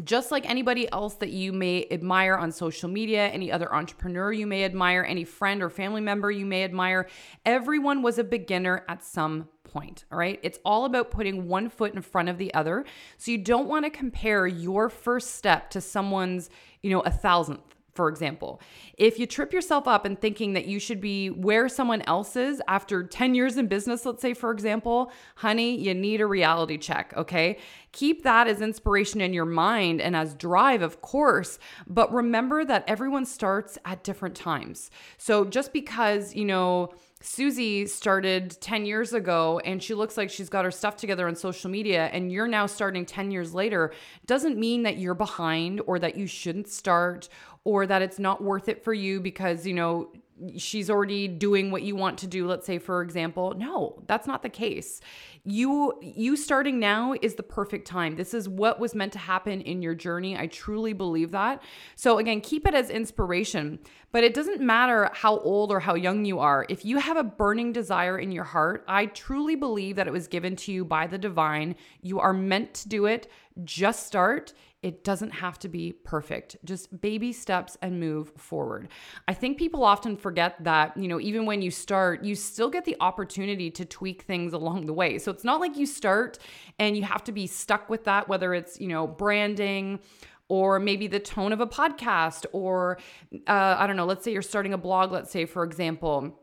Just 0.05 0.31
like 0.31 0.49
anybody 0.49 0.91
else 0.93 1.15
that 1.15 1.31
you 1.31 1.53
may 1.53 1.87
admire 1.91 2.35
on 2.35 2.53
social 2.53 2.89
media, 2.89 3.29
any 3.29 3.51
other 3.51 3.73
entrepreneur 3.75 4.33
you 4.33 4.47
may 4.47 4.65
admire, 4.65 5.05
any 5.09 5.25
friend 5.25 5.63
or 5.63 5.71
family 5.71 6.01
member 6.01 6.31
you 6.31 6.47
may 6.47 6.65
admire, 6.65 7.09
everyone 7.45 8.03
was 8.03 8.19
a 8.19 8.25
beginner 8.25 8.85
at 8.89 9.05
some 9.05 9.49
point. 9.65 10.05
All 10.11 10.19
right. 10.19 10.39
It's 10.43 10.59
all 10.65 10.85
about 10.85 11.11
putting 11.11 11.49
one 11.49 11.69
foot 11.69 11.95
in 11.95 12.03
front 12.03 12.29
of 12.29 12.39
the 12.39 12.53
other. 12.55 12.85
So 13.19 13.31
you 13.31 13.39
don't 13.39 13.69
want 13.69 13.85
to 13.85 13.91
compare 13.91 14.47
your 14.47 14.89
first 14.89 15.35
step 15.37 15.71
to 15.71 15.81
someone's, 15.81 16.51
you 16.83 16.91
know, 16.91 17.01
a 17.01 17.11
thousandth 17.11 17.63
for 17.95 18.09
example. 18.09 18.61
If 18.97 19.19
you 19.19 19.27
trip 19.27 19.53
yourself 19.53 19.89
up 19.89 20.07
in 20.07 20.17
thinking 20.17 20.53
that 20.55 20.67
you 20.67 20.79
should 20.79 21.01
be 21.01 21.29
where 21.31 21.69
someone 21.69 22.03
else 22.03 22.37
is 22.37 22.63
after 22.69 23.03
10 23.03 23.35
years 23.35 23.57
in 23.57 23.67
business, 23.67 24.07
let's 24.07 24.23
say, 24.23 24.35
for 24.35 24.51
example, 24.51 25.11
honey, 25.37 25.77
you 25.79 25.95
need 25.95 26.21
a 26.21 26.27
reality 26.27 26.79
check, 26.79 27.13
okay? 27.17 27.59
Keep 27.93 28.23
that 28.23 28.47
as 28.47 28.61
inspiration 28.61 29.21
in 29.21 29.33
your 29.33 29.45
mind 29.45 30.01
and 30.01 30.15
as 30.15 30.35
drive, 30.35 30.83
of 30.83 31.01
course, 31.01 31.59
but 31.87 32.13
remember 32.13 32.65
that 32.65 32.85
everyone 32.87 33.25
starts 33.25 33.79
at 33.85 34.05
different 34.05 34.37
times. 34.37 34.91
So 35.19 35.45
just 35.45 35.73
because, 35.73 36.35
you 36.35 36.45
know, 36.45 36.93
Susie 37.23 37.87
started 37.87 38.59
10 38.63 38.87
years 38.87 39.13
ago 39.13 39.61
and 39.65 39.83
she 39.83 39.95
looks 39.95 40.17
like 40.17 40.31
she's 40.31 40.49
got 40.49 40.65
her 40.65 40.71
stuff 40.71 40.97
together 40.97 41.29
on 41.29 41.37
social 41.37 41.71
media 41.71 42.07
and 42.13 42.33
you're 42.33 42.49
now 42.49 42.65
starting 42.65 43.05
10 43.05 43.31
years 43.31 43.53
later. 43.53 43.93
Doesn't 44.27 44.59
mean 44.59 44.85
that 44.85 44.97
you're 44.97 45.15
behind 45.15 45.83
or 45.87 45.99
that 45.99 46.17
you 46.17 46.27
shouldn't 46.27 46.69
start 46.69 47.29
or 47.65 47.87
that 47.87 48.01
it's 48.01 48.19
not 48.19 48.43
worth 48.43 48.69
it 48.69 48.83
for 48.83 48.95
you 48.95 49.21
because, 49.21 49.67
you 49.67 49.75
know, 49.75 50.11
she's 50.57 50.91
already 50.91 51.29
doing 51.29 51.71
what 51.71 51.83
you 51.83 51.95
want 51.95 52.19
to 52.19 52.27
do 52.27 52.47
let's 52.47 52.67
say 52.67 52.79
for 52.79 53.03
example. 53.03 53.55
No 53.57 54.03
that's 54.07 54.27
not 54.27 54.43
the 54.43 54.49
case. 54.49 55.01
You 55.45 55.99
you 56.01 56.37
starting 56.37 56.79
now 56.79 57.15
is 57.23 57.35
the 57.35 57.43
perfect 57.43 57.87
time. 57.87 58.17
This 58.17 58.35
is 58.35 58.49
what 58.49 58.81
was 58.81 58.95
meant 58.95 59.13
to 59.15 59.19
happen 59.19 59.61
in 59.61 59.83
your 59.83 59.95
journey. 59.95 60.37
I 60.37 60.47
truly 60.47 60.93
believe 60.93 61.31
that. 61.33 61.63
So 61.97 62.19
again 62.19 62.41
keep 62.41 62.67
it 62.67 62.75
as 62.75 62.91
inspiration 62.91 63.79
but 64.13 64.25
it 64.25 64.35
doesn't 64.35 64.61
matter 64.61 65.09
how 65.15 65.39
old 65.39 65.71
or 65.71 65.79
how 65.79 65.95
young 65.95 66.25
you 66.25 66.41
are. 66.41 66.67
If 66.69 66.85
you 66.85 66.99
have 66.99 67.17
a 67.17 67.23
burning 67.23 67.73
desire 67.73 68.19
in 68.19 68.33
your 68.33 68.45
heart 68.45 68.85
i 68.89 69.07
truly 69.07 69.57
believe 69.57 69.97
that 69.97 70.07
it 70.07 70.13
was 70.13 70.27
given 70.27 70.57
to 70.57 70.73
you 70.73 70.85
by 70.85 71.07
the 71.07 71.19
divine. 71.19 71.77
You 72.03 72.21
are 72.21 72.33
meant 72.33 72.75
to 72.75 72.89
do 72.89 73.07
it. 73.07 73.31
Just 73.65 74.07
start 74.07 74.53
it 74.83 75.05
doesn't 75.05 75.31
have 75.31 75.59
to 75.59 75.69
be 75.69 75.93
perfect. 75.93 76.57
Just 76.65 77.01
baby 77.01 77.33
steps 77.33 77.77
and 77.83 78.01
move 78.01 78.33
forward. 78.37 78.89
I 79.29 79.35
think 79.35 79.59
people 79.59 79.85
often 79.85 80.17
forget 80.17 80.63
that, 80.65 80.97
you 80.97 81.07
know, 81.07 81.21
even 81.21 81.45
when 81.45 81.61
you 81.61 81.71
start, 81.71 82.25
you 82.25 82.35
still 82.35 82.71
get 82.71 82.87
the 82.87 82.97
opportunity 83.01 83.71
to 83.73 83.85
tweak 83.85 84.23
things 84.23 84.55
along 84.55 84.87
the 84.87 84.95
way. 84.95 85.19
So 85.19 85.31
it's 85.31 85.45
not 85.45 85.61
like 85.61 85.77
you 85.77 85.85
start 85.85 86.39
and 86.79 86.97
you 86.97 87.03
have 87.03 87.23
to 87.25 87.33
be 87.33 87.47
stuck 87.47 87.91
with 87.91 88.05
that, 88.05 88.29
whether 88.29 88.55
it's, 88.55 88.81
you 88.81 88.89
know, 88.89 89.07
branding 89.07 90.01
or 90.49 90.81
maybe 90.81 91.07
the 91.07 91.21
tone 91.21 91.53
of 91.53 91.61
a 91.61 91.67
podcast 91.67 92.47
or 92.53 92.99
uh, 93.47 93.77
I 93.79 93.87
don't 93.87 93.97
know, 93.97 94.07
let's 94.07 94.25
say 94.25 94.33
you're 94.33 94.43
starting 94.43 94.73
a 94.73 94.79
blog, 94.79 95.13
let's 95.13 95.31
say, 95.31 95.45
for 95.45 95.63
example 95.63 96.41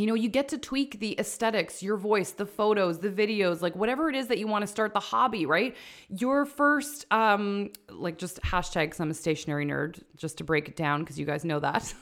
you 0.00 0.06
know, 0.06 0.14
you 0.14 0.28
get 0.28 0.48
to 0.48 0.58
tweak 0.58 0.98
the 0.98 1.18
aesthetics, 1.20 1.82
your 1.82 1.96
voice, 1.96 2.30
the 2.30 2.46
photos, 2.46 2.98
the 2.98 3.10
videos, 3.10 3.60
like 3.60 3.76
whatever 3.76 4.08
it 4.08 4.16
is 4.16 4.28
that 4.28 4.38
you 4.38 4.46
want 4.46 4.62
to 4.62 4.66
start 4.66 4.94
the 4.94 5.00
hobby, 5.00 5.44
right? 5.44 5.76
Your 6.08 6.46
first, 6.46 7.06
um, 7.10 7.70
like 7.90 8.16
just 8.16 8.40
hashtags, 8.42 8.98
I'm 8.98 9.10
a 9.10 9.14
stationery 9.14 9.66
nerd, 9.66 10.02
just 10.16 10.38
to 10.38 10.44
break 10.44 10.68
it 10.68 10.76
down, 10.76 11.00
because 11.00 11.18
you 11.18 11.26
guys 11.26 11.44
know 11.44 11.60
that. 11.60 11.92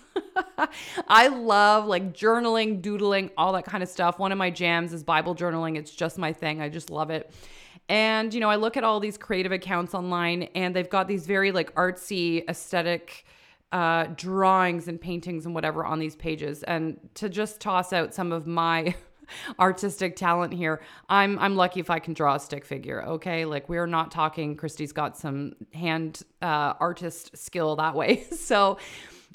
I 1.09 1.27
love 1.29 1.87
like 1.87 2.13
journaling, 2.13 2.81
doodling, 2.81 3.31
all 3.37 3.53
that 3.55 3.65
kind 3.65 3.83
of 3.83 3.89
stuff. 3.89 4.19
One 4.19 4.31
of 4.31 4.39
my 4.39 4.51
jams 4.51 4.93
is 4.93 5.03
Bible 5.03 5.35
journaling. 5.35 5.77
It's 5.77 5.91
just 5.91 6.19
my 6.19 6.33
thing. 6.33 6.61
I 6.61 6.69
just 6.69 6.91
love 6.91 7.11
it. 7.11 7.33
And, 7.89 8.33
you 8.33 8.41
know, 8.41 8.51
I 8.51 8.57
look 8.57 8.77
at 8.77 8.85
all 8.85 9.01
these 9.01 9.19
creative 9.19 9.51
accounts 9.51 9.95
online 9.95 10.45
and 10.55 10.77
they've 10.77 10.89
got 10.89 11.09
these 11.09 11.27
very 11.27 11.53
like 11.53 11.75
artsy 11.75 12.49
aesthetic 12.49 13.25
uh, 13.73 14.07
drawings 14.17 14.89
and 14.89 15.01
paintings 15.01 15.47
and 15.47 15.55
whatever 15.55 15.85
on 15.85 15.99
these 15.99 16.17
pages. 16.17 16.63
And 16.63 16.99
to 17.15 17.29
just 17.29 17.61
toss 17.61 17.93
out 17.93 18.15
some 18.15 18.33
of 18.33 18.47
my 18.47 18.95
artistic 19.61 20.17
talent 20.17 20.55
here, 20.55 20.81
I'm 21.09 21.39
I'm 21.39 21.57
lucky 21.57 21.81
if 21.81 21.91
I 21.91 21.99
can 21.99 22.15
draw 22.15 22.37
a 22.37 22.41
stick 22.41 22.65
figure. 22.65 23.03
Okay, 23.05 23.45
like 23.45 23.69
we're 23.69 23.87
not 23.87 24.11
talking. 24.11 24.57
Christy's 24.57 24.93
got 24.93 25.17
some 25.17 25.55
hand 25.75 26.23
uh, 26.41 26.75
artist 26.81 27.37
skill 27.37 27.77
that 27.77 27.95
way. 27.95 28.25
So 28.39 28.79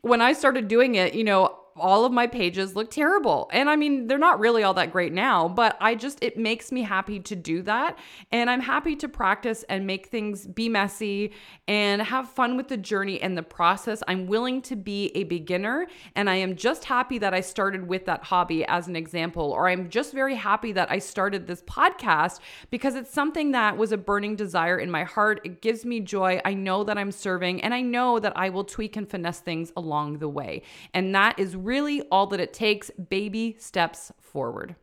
when 0.01 0.21
I 0.21 0.33
started 0.33 0.67
doing 0.67 0.95
it, 0.95 1.13
you 1.13 1.23
know, 1.23 1.62
all 1.75 2.05
of 2.05 2.11
my 2.11 2.27
pages 2.27 2.75
look 2.75 2.91
terrible. 2.91 3.49
And 3.51 3.69
I 3.69 3.75
mean, 3.75 4.07
they're 4.07 4.17
not 4.17 4.39
really 4.39 4.63
all 4.63 4.73
that 4.75 4.91
great 4.91 5.13
now, 5.13 5.47
but 5.47 5.77
I 5.81 5.95
just, 5.95 6.23
it 6.23 6.37
makes 6.37 6.71
me 6.71 6.83
happy 6.83 7.19
to 7.21 7.35
do 7.35 7.61
that. 7.63 7.97
And 8.31 8.49
I'm 8.49 8.61
happy 8.61 8.95
to 8.97 9.09
practice 9.09 9.63
and 9.69 9.87
make 9.87 10.07
things 10.07 10.45
be 10.45 10.69
messy 10.69 11.33
and 11.67 12.01
have 12.01 12.29
fun 12.29 12.57
with 12.57 12.67
the 12.67 12.77
journey 12.77 13.21
and 13.21 13.37
the 13.37 13.43
process. 13.43 14.03
I'm 14.07 14.27
willing 14.27 14.61
to 14.63 14.75
be 14.75 15.11
a 15.15 15.23
beginner. 15.23 15.87
And 16.15 16.29
I 16.29 16.35
am 16.35 16.55
just 16.55 16.85
happy 16.85 17.17
that 17.19 17.33
I 17.33 17.41
started 17.41 17.87
with 17.87 18.05
that 18.05 18.23
hobby 18.23 18.65
as 18.65 18.87
an 18.87 18.95
example. 18.95 19.51
Or 19.51 19.67
I'm 19.67 19.89
just 19.89 20.13
very 20.13 20.35
happy 20.35 20.73
that 20.73 20.91
I 20.91 20.99
started 20.99 21.47
this 21.47 21.61
podcast 21.63 22.39
because 22.69 22.95
it's 22.95 23.11
something 23.11 23.51
that 23.51 23.77
was 23.77 23.91
a 23.91 23.97
burning 23.97 24.35
desire 24.35 24.77
in 24.77 24.91
my 24.91 25.03
heart. 25.03 25.41
It 25.43 25.61
gives 25.61 25.85
me 25.85 25.99
joy. 26.01 26.41
I 26.45 26.53
know 26.53 26.83
that 26.83 26.97
I'm 26.97 27.11
serving 27.11 27.61
and 27.61 27.73
I 27.73 27.81
know 27.81 28.19
that 28.19 28.33
I 28.35 28.49
will 28.49 28.63
tweak 28.63 28.95
and 28.95 29.09
finesse 29.09 29.39
things 29.39 29.71
along 29.75 30.19
the 30.19 30.29
way. 30.29 30.61
And 30.93 31.15
that 31.15 31.39
is 31.39 31.55
really 31.63 32.01
all 32.11 32.27
that 32.27 32.39
it 32.39 32.53
takes 32.53 32.89
baby 32.91 33.55
steps 33.59 34.11
forward. 34.19 34.75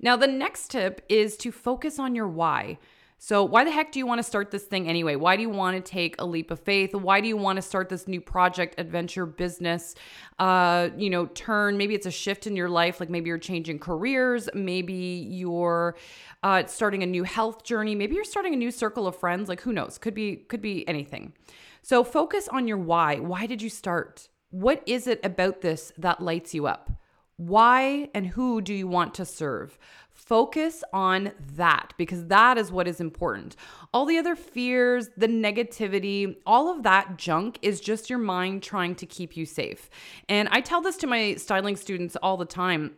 Now, 0.00 0.16
the 0.16 0.26
next 0.26 0.70
tip 0.70 1.04
is 1.08 1.36
to 1.38 1.50
focus 1.50 1.98
on 1.98 2.14
your 2.14 2.28
why. 2.28 2.78
So, 3.18 3.42
why 3.42 3.64
the 3.64 3.70
heck 3.70 3.92
do 3.92 3.98
you 3.98 4.06
want 4.06 4.18
to 4.18 4.22
start 4.22 4.50
this 4.50 4.64
thing 4.64 4.88
anyway? 4.88 5.16
Why 5.16 5.36
do 5.36 5.42
you 5.42 5.48
want 5.48 5.82
to 5.82 5.90
take 5.90 6.16
a 6.18 6.26
leap 6.26 6.50
of 6.50 6.60
faith? 6.60 6.94
Why 6.94 7.22
do 7.22 7.28
you 7.28 7.36
want 7.36 7.56
to 7.56 7.62
start 7.62 7.88
this 7.88 8.06
new 8.06 8.20
project, 8.20 8.74
adventure, 8.78 9.24
business? 9.24 9.94
Uh, 10.38 10.90
you 10.98 11.08
know, 11.08 11.26
turn. 11.26 11.78
Maybe 11.78 11.94
it's 11.94 12.04
a 12.04 12.10
shift 12.10 12.46
in 12.46 12.56
your 12.56 12.68
life. 12.68 13.00
Like 13.00 13.08
maybe 13.08 13.28
you're 13.28 13.38
changing 13.38 13.78
careers. 13.78 14.50
Maybe 14.52 15.26
you're 15.30 15.96
uh, 16.42 16.66
starting 16.66 17.02
a 17.02 17.06
new 17.06 17.24
health 17.24 17.64
journey. 17.64 17.94
Maybe 17.94 18.14
you're 18.14 18.24
starting 18.24 18.52
a 18.52 18.58
new 18.58 18.70
circle 18.70 19.06
of 19.06 19.16
friends. 19.16 19.48
Like 19.48 19.62
who 19.62 19.72
knows? 19.72 19.96
Could 19.96 20.14
be 20.14 20.36
could 20.36 20.60
be 20.60 20.86
anything. 20.86 21.32
So 21.80 22.04
focus 22.04 22.48
on 22.48 22.68
your 22.68 22.78
why. 22.78 23.16
Why 23.16 23.46
did 23.46 23.62
you 23.62 23.70
start? 23.70 24.28
What 24.56 24.82
is 24.86 25.06
it 25.06 25.20
about 25.22 25.60
this 25.60 25.92
that 25.98 26.22
lights 26.22 26.54
you 26.54 26.66
up? 26.66 26.90
Why 27.36 28.08
and 28.14 28.26
who 28.26 28.62
do 28.62 28.72
you 28.72 28.88
want 28.88 29.12
to 29.16 29.26
serve? 29.26 29.78
Focus 30.08 30.82
on 30.94 31.32
that 31.56 31.92
because 31.98 32.28
that 32.28 32.56
is 32.56 32.72
what 32.72 32.88
is 32.88 32.98
important. 32.98 33.54
All 33.92 34.06
the 34.06 34.16
other 34.16 34.34
fears, 34.34 35.10
the 35.14 35.28
negativity, 35.28 36.36
all 36.46 36.74
of 36.74 36.84
that 36.84 37.18
junk 37.18 37.58
is 37.60 37.82
just 37.82 38.08
your 38.08 38.18
mind 38.18 38.62
trying 38.62 38.94
to 38.94 39.04
keep 39.04 39.36
you 39.36 39.44
safe. 39.44 39.90
And 40.26 40.48
I 40.50 40.62
tell 40.62 40.80
this 40.80 40.96
to 40.98 41.06
my 41.06 41.34
styling 41.34 41.76
students 41.76 42.16
all 42.22 42.38
the 42.38 42.46
time 42.46 42.94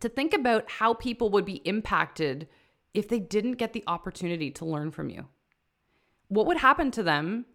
to 0.00 0.08
think 0.10 0.34
about 0.34 0.70
how 0.70 0.92
people 0.92 1.30
would 1.30 1.46
be 1.46 1.62
impacted 1.64 2.46
if 2.92 3.08
they 3.08 3.20
didn't 3.20 3.52
get 3.52 3.72
the 3.72 3.84
opportunity 3.86 4.50
to 4.50 4.66
learn 4.66 4.90
from 4.90 5.08
you. 5.08 5.28
What 6.28 6.44
would 6.44 6.58
happen 6.58 6.90
to 6.90 7.02
them 7.02 7.46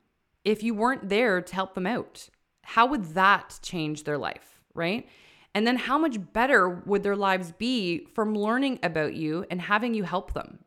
if 0.43 0.63
you 0.63 0.73
weren't 0.73 1.09
there 1.09 1.41
to 1.43 1.53
help 1.53 1.75
them 1.75 1.85
out? 1.85 2.27
How 2.65 2.87
would 2.87 3.05
that 3.13 3.59
change 3.61 4.03
their 4.03 4.17
life, 4.17 4.59
right? 4.73 5.07
And 5.53 5.65
then 5.65 5.77
how 5.77 5.97
much 5.97 6.17
better 6.33 6.67
would 6.67 7.03
their 7.03 7.15
lives 7.15 7.53
be 7.53 8.07
from 8.13 8.35
learning 8.35 8.79
about 8.83 9.13
you 9.13 9.45
and 9.49 9.61
having 9.61 9.93
you 9.93 10.03
help 10.03 10.33
them? 10.33 10.59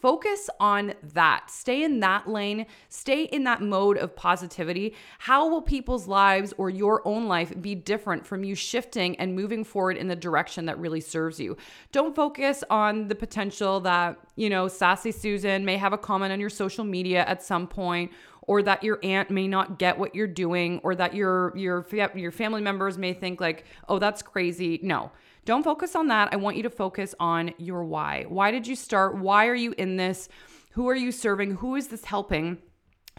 Focus 0.00 0.50
on 0.60 0.94
that. 1.14 1.50
Stay 1.50 1.82
in 1.82 2.00
that 2.00 2.28
lane. 2.28 2.66
Stay 2.88 3.24
in 3.24 3.44
that 3.44 3.62
mode 3.62 3.96
of 3.96 4.14
positivity. 4.14 4.94
How 5.18 5.48
will 5.48 5.62
people's 5.62 6.06
lives 6.06 6.52
or 6.58 6.68
your 6.68 7.06
own 7.08 7.28
life 7.28 7.52
be 7.60 7.74
different 7.74 8.26
from 8.26 8.44
you 8.44 8.54
shifting 8.54 9.16
and 9.16 9.34
moving 9.34 9.64
forward 9.64 9.96
in 9.96 10.08
the 10.08 10.16
direction 10.16 10.66
that 10.66 10.78
really 10.78 11.00
serves 11.00 11.40
you? 11.40 11.56
Don't 11.92 12.14
focus 12.14 12.62
on 12.68 13.08
the 13.08 13.14
potential 13.14 13.80
that, 13.80 14.18
you 14.36 14.50
know, 14.50 14.68
Sassy 14.68 15.12
Susan 15.12 15.64
may 15.64 15.76
have 15.76 15.92
a 15.92 15.98
comment 15.98 16.32
on 16.32 16.40
your 16.40 16.50
social 16.50 16.84
media 16.84 17.24
at 17.24 17.42
some 17.42 17.66
point 17.66 18.12
or 18.46 18.62
that 18.62 18.84
your 18.84 18.98
aunt 19.02 19.30
may 19.30 19.48
not 19.48 19.78
get 19.78 19.98
what 19.98 20.14
you're 20.14 20.26
doing 20.26 20.80
or 20.82 20.94
that 20.94 21.14
your 21.14 21.56
your 21.56 21.86
your 22.14 22.32
family 22.32 22.60
members 22.60 22.98
may 22.98 23.12
think 23.12 23.40
like, 23.40 23.64
"Oh, 23.88 23.98
that's 23.98 24.22
crazy." 24.22 24.80
No. 24.82 25.10
Don't 25.44 25.62
focus 25.62 25.94
on 25.94 26.08
that. 26.08 26.28
I 26.32 26.36
want 26.36 26.56
you 26.56 26.64
to 26.64 26.70
focus 26.70 27.14
on 27.20 27.54
your 27.58 27.84
why. 27.84 28.24
Why 28.28 28.50
did 28.50 28.66
you 28.66 28.74
start? 28.74 29.16
Why 29.16 29.46
are 29.46 29.54
you 29.54 29.74
in 29.78 29.96
this? 29.96 30.28
Who 30.72 30.88
are 30.88 30.96
you 30.96 31.12
serving? 31.12 31.56
Who 31.56 31.76
is 31.76 31.88
this 31.88 32.04
helping? 32.04 32.58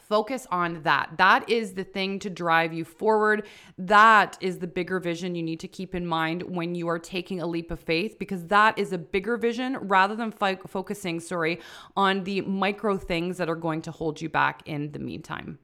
Focus 0.08 0.48
on 0.52 0.84
that. 0.84 1.12
That 1.18 1.50
is 1.50 1.74
the 1.74 1.84
thing 1.84 2.20
to 2.20 2.30
drive 2.30 2.72
you 2.72 2.86
forward. 2.86 3.46
That 3.78 4.38
is 4.40 4.60
the 4.60 4.68
bigger 4.68 5.02
vision 5.02 5.36
you 5.36 5.44
need 5.44 5.60
to 5.60 5.68
keep 5.68 5.94
in 5.94 6.08
mind 6.08 6.44
when 6.44 6.76
you 6.76 6.88
are 6.88 6.98
taking 7.00 7.42
a 7.42 7.48
leap 7.48 7.72
of 7.72 7.82
faith 7.82 8.18
because 8.18 8.46
that 8.46 8.80
is 8.80 8.94
a 8.94 8.98
bigger 8.98 9.36
vision 9.36 9.76
rather 9.82 10.16
than 10.16 10.32
fo- 10.32 10.56
focusing, 10.66 11.20
sorry, 11.20 11.60
on 11.98 12.24
the 12.24 12.40
micro 12.42 12.98
things 12.98 13.36
that 13.38 13.50
are 13.50 13.56
going 13.56 13.82
to 13.82 13.92
hold 13.92 14.22
you 14.22 14.30
back 14.30 14.62
in 14.66 14.94
the 14.94 15.00
meantime. 15.00 15.60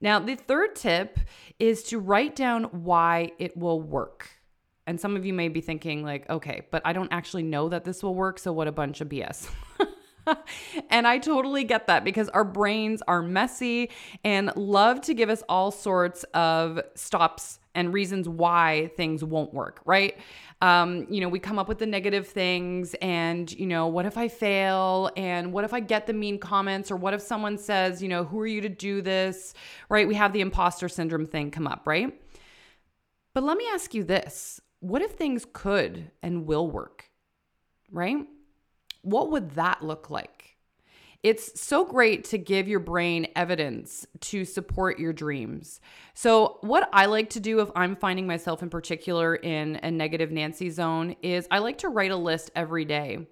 Now, 0.00 0.18
the 0.18 0.34
third 0.34 0.74
tip 0.74 1.20
is 1.58 1.82
to 1.84 1.98
write 1.98 2.34
down 2.34 2.64
why 2.64 3.32
it 3.38 3.56
will 3.56 3.80
work. 3.80 4.30
And 4.86 4.98
some 4.98 5.16
of 5.16 5.26
you 5.26 5.34
may 5.34 5.48
be 5.48 5.60
thinking, 5.60 6.02
like, 6.02 6.28
okay, 6.30 6.62
but 6.70 6.80
I 6.84 6.94
don't 6.94 7.12
actually 7.12 7.44
know 7.44 7.68
that 7.68 7.84
this 7.84 8.02
will 8.02 8.14
work. 8.14 8.38
So, 8.38 8.52
what 8.52 8.68
a 8.68 8.72
bunch 8.72 9.00
of 9.00 9.08
BS. 9.08 9.48
and 10.90 11.06
I 11.06 11.18
totally 11.18 11.64
get 11.64 11.86
that 11.86 12.04
because 12.04 12.28
our 12.30 12.44
brains 12.44 13.02
are 13.08 13.22
messy 13.22 13.90
and 14.24 14.54
love 14.56 15.00
to 15.02 15.14
give 15.14 15.30
us 15.30 15.42
all 15.48 15.70
sorts 15.70 16.24
of 16.34 16.80
stops 16.94 17.58
and 17.74 17.92
reasons 17.92 18.28
why 18.28 18.90
things 18.96 19.24
won't 19.24 19.52
work, 19.54 19.80
right? 19.84 20.18
Um, 20.60 21.06
you 21.10 21.20
know, 21.20 21.28
we 21.28 21.38
come 21.38 21.58
up 21.58 21.68
with 21.68 21.78
the 21.78 21.86
negative 21.86 22.28
things 22.28 22.94
and, 23.02 23.50
you 23.50 23.66
know, 23.66 23.88
what 23.88 24.06
if 24.06 24.16
I 24.16 24.28
fail? 24.28 25.10
And 25.16 25.52
what 25.52 25.64
if 25.64 25.74
I 25.74 25.80
get 25.80 26.06
the 26.06 26.12
mean 26.12 26.38
comments? 26.38 26.90
Or 26.90 26.96
what 26.96 27.14
if 27.14 27.20
someone 27.20 27.58
says, 27.58 28.02
you 28.02 28.08
know, 28.08 28.24
who 28.24 28.38
are 28.40 28.46
you 28.46 28.60
to 28.60 28.68
do 28.68 29.02
this? 29.02 29.54
Right? 29.88 30.06
We 30.06 30.14
have 30.14 30.32
the 30.32 30.40
imposter 30.40 30.88
syndrome 30.88 31.26
thing 31.26 31.50
come 31.50 31.66
up, 31.66 31.86
right? 31.86 32.14
But 33.34 33.42
let 33.42 33.56
me 33.56 33.66
ask 33.72 33.94
you 33.94 34.04
this 34.04 34.60
what 34.80 35.00
if 35.00 35.12
things 35.12 35.46
could 35.52 36.10
and 36.22 36.46
will 36.46 36.68
work, 36.68 37.08
right? 37.90 38.26
What 39.02 39.30
would 39.30 39.52
that 39.52 39.82
look 39.82 40.10
like? 40.10 40.56
It's 41.22 41.60
so 41.60 41.84
great 41.84 42.24
to 42.26 42.38
give 42.38 42.66
your 42.66 42.80
brain 42.80 43.28
evidence 43.36 44.06
to 44.20 44.44
support 44.44 44.98
your 44.98 45.12
dreams. 45.12 45.80
So, 46.14 46.58
what 46.62 46.88
I 46.92 47.06
like 47.06 47.30
to 47.30 47.40
do 47.40 47.60
if 47.60 47.70
I'm 47.76 47.94
finding 47.94 48.26
myself 48.26 48.60
in 48.60 48.70
particular 48.70 49.36
in 49.36 49.76
a 49.84 49.90
negative 49.90 50.32
Nancy 50.32 50.68
zone 50.68 51.14
is 51.22 51.46
I 51.50 51.58
like 51.58 51.78
to 51.78 51.88
write 51.88 52.10
a 52.10 52.16
list 52.16 52.50
every 52.56 52.84
day 52.84 53.28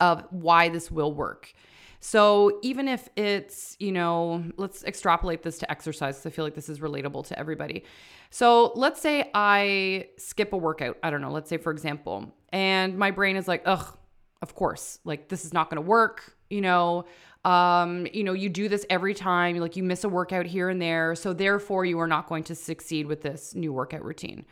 of 0.00 0.26
why 0.30 0.68
this 0.68 0.90
will 0.90 1.14
work. 1.14 1.52
So, 2.00 2.58
even 2.62 2.88
if 2.88 3.08
it's, 3.14 3.76
you 3.78 3.92
know, 3.92 4.44
let's 4.56 4.82
extrapolate 4.82 5.44
this 5.44 5.58
to 5.58 5.70
exercise. 5.70 6.26
I 6.26 6.30
feel 6.30 6.44
like 6.44 6.54
this 6.56 6.68
is 6.68 6.80
relatable 6.80 7.28
to 7.28 7.38
everybody. 7.38 7.84
So, 8.30 8.72
let's 8.74 9.00
say 9.00 9.30
I 9.32 10.08
skip 10.18 10.52
a 10.52 10.56
workout. 10.56 10.98
I 11.04 11.10
don't 11.10 11.20
know. 11.20 11.30
Let's 11.30 11.48
say, 11.48 11.56
for 11.56 11.70
example, 11.70 12.34
and 12.52 12.98
my 12.98 13.12
brain 13.12 13.36
is 13.36 13.46
like, 13.46 13.62
ugh, 13.64 13.96
of 14.42 14.54
course 14.54 14.98
like 15.04 15.28
this 15.28 15.44
is 15.44 15.52
not 15.52 15.70
going 15.70 15.82
to 15.82 15.88
work 15.88 16.36
you 16.50 16.60
know? 16.60 17.04
Um 17.44 18.08
you 18.12 18.24
know 18.24 18.32
you 18.32 18.48
do 18.48 18.68
this 18.68 18.84
every 18.90 19.14
time 19.14 19.58
like 19.58 19.76
you 19.76 19.84
miss 19.84 20.02
a 20.02 20.08
workout 20.08 20.46
here 20.46 20.68
and 20.68 20.82
there 20.82 21.14
so 21.14 21.32
therefore 21.32 21.84
you 21.84 22.00
are 22.00 22.08
not 22.08 22.28
going 22.28 22.42
to 22.44 22.56
succeed 22.56 23.06
with 23.06 23.22
this 23.22 23.54
new 23.54 23.72
workout 23.72 24.04
routine. 24.04 24.44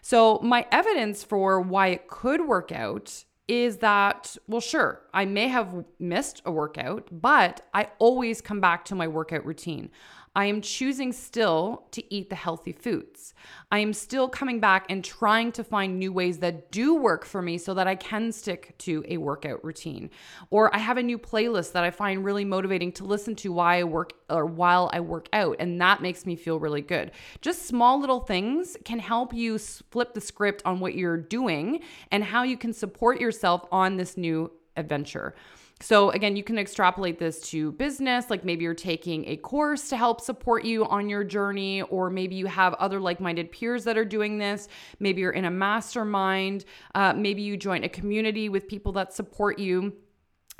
So 0.00 0.38
my 0.44 0.64
evidence 0.70 1.24
for 1.24 1.60
why 1.60 1.88
it 1.88 2.06
could 2.06 2.46
work 2.46 2.70
out 2.70 3.24
is 3.48 3.78
that 3.78 4.36
well 4.48 4.60
sure 4.60 5.02
i 5.14 5.24
may 5.24 5.46
have 5.46 5.84
missed 6.00 6.42
a 6.44 6.50
workout 6.50 7.08
but 7.12 7.60
i 7.72 7.88
always 8.00 8.40
come 8.40 8.60
back 8.60 8.84
to 8.84 8.94
my 8.94 9.06
workout 9.06 9.46
routine 9.46 9.88
I 10.36 10.44
am 10.44 10.60
choosing 10.60 11.14
still 11.14 11.86
to 11.92 12.14
eat 12.14 12.28
the 12.28 12.36
healthy 12.36 12.72
foods. 12.72 13.32
I 13.72 13.78
am 13.78 13.94
still 13.94 14.28
coming 14.28 14.60
back 14.60 14.84
and 14.90 15.02
trying 15.02 15.50
to 15.52 15.64
find 15.64 15.98
new 15.98 16.12
ways 16.12 16.40
that 16.40 16.70
do 16.70 16.94
work 16.94 17.24
for 17.24 17.40
me 17.40 17.56
so 17.56 17.72
that 17.72 17.86
I 17.86 17.94
can 17.94 18.30
stick 18.32 18.74
to 18.80 19.02
a 19.08 19.16
workout 19.16 19.64
routine. 19.64 20.10
Or 20.50 20.72
I 20.76 20.78
have 20.78 20.98
a 20.98 21.02
new 21.02 21.18
playlist 21.18 21.72
that 21.72 21.84
I 21.84 21.90
find 21.90 22.22
really 22.22 22.44
motivating 22.44 22.92
to 22.92 23.04
listen 23.04 23.34
to 23.36 23.50
while 23.50 23.80
I 23.80 23.84
work 23.84 24.12
or 24.28 24.44
while 24.44 24.90
I 24.92 25.00
work 25.00 25.30
out 25.32 25.56
and 25.58 25.80
that 25.80 26.02
makes 26.02 26.26
me 26.26 26.36
feel 26.36 26.60
really 26.60 26.82
good. 26.82 27.12
Just 27.40 27.62
small 27.62 27.98
little 27.98 28.20
things 28.20 28.76
can 28.84 28.98
help 28.98 29.32
you 29.32 29.56
flip 29.58 30.12
the 30.12 30.20
script 30.20 30.60
on 30.66 30.80
what 30.80 30.94
you're 30.94 31.16
doing 31.16 31.80
and 32.12 32.22
how 32.22 32.42
you 32.42 32.58
can 32.58 32.74
support 32.74 33.22
yourself 33.22 33.64
on 33.72 33.96
this 33.96 34.18
new 34.18 34.52
adventure. 34.76 35.34
So, 35.80 36.10
again, 36.10 36.36
you 36.36 36.42
can 36.42 36.58
extrapolate 36.58 37.18
this 37.18 37.40
to 37.50 37.72
business. 37.72 38.30
Like 38.30 38.44
maybe 38.44 38.64
you're 38.64 38.72
taking 38.72 39.28
a 39.28 39.36
course 39.36 39.90
to 39.90 39.96
help 39.96 40.22
support 40.22 40.64
you 40.64 40.86
on 40.86 41.10
your 41.10 41.22
journey, 41.22 41.82
or 41.82 42.08
maybe 42.08 42.34
you 42.34 42.46
have 42.46 42.72
other 42.74 42.98
like 42.98 43.20
minded 43.20 43.52
peers 43.52 43.84
that 43.84 43.98
are 43.98 44.04
doing 44.04 44.38
this. 44.38 44.68
Maybe 45.00 45.20
you're 45.20 45.32
in 45.32 45.44
a 45.44 45.50
mastermind. 45.50 46.64
Uh, 46.94 47.12
maybe 47.12 47.42
you 47.42 47.58
join 47.58 47.84
a 47.84 47.90
community 47.90 48.48
with 48.48 48.66
people 48.68 48.92
that 48.92 49.12
support 49.12 49.58
you. 49.58 49.92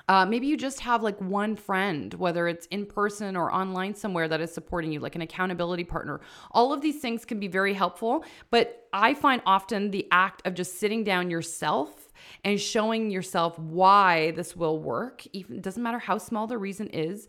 Uh, 0.09 0.27
maybe 0.27 0.47
you 0.47 0.57
just 0.57 0.81
have 0.81 1.03
like 1.03 1.19
one 1.21 1.57
friend, 1.57 2.13
whether 2.15 2.47
it's 2.47 2.67
in 2.67 2.85
person 2.85 3.37
or 3.37 3.53
online 3.53 3.95
somewhere, 3.95 4.29
that 4.29 4.41
is 4.41 4.53
supporting 4.53 4.93
you, 4.93 5.01
like 5.01 5.17
an 5.17 5.23
accountability 5.23 5.83
partner. 5.83 6.21
All 6.53 6.73
of 6.73 6.83
these 6.83 7.01
things 7.01 7.25
can 7.25 7.41
be 7.41 7.49
very 7.49 7.73
helpful. 7.73 8.23
But 8.51 8.87
I 8.93 9.15
find 9.15 9.41
often 9.47 9.91
the 9.91 10.07
act 10.13 10.47
of 10.47 10.55
just 10.55 10.79
sitting 10.79 11.03
down 11.03 11.31
yourself 11.31 12.06
and 12.45 12.61
showing 12.61 13.11
yourself 13.11 13.59
why 13.59 14.33
this 14.33 14.57
will 14.57 14.79
work, 14.79 15.27
even 15.33 15.61
doesn't 15.61 15.83
matter 15.83 15.99
how 15.99 16.19
small 16.19 16.47
the 16.47 16.59
reason 16.59 16.89
is, 16.89 17.29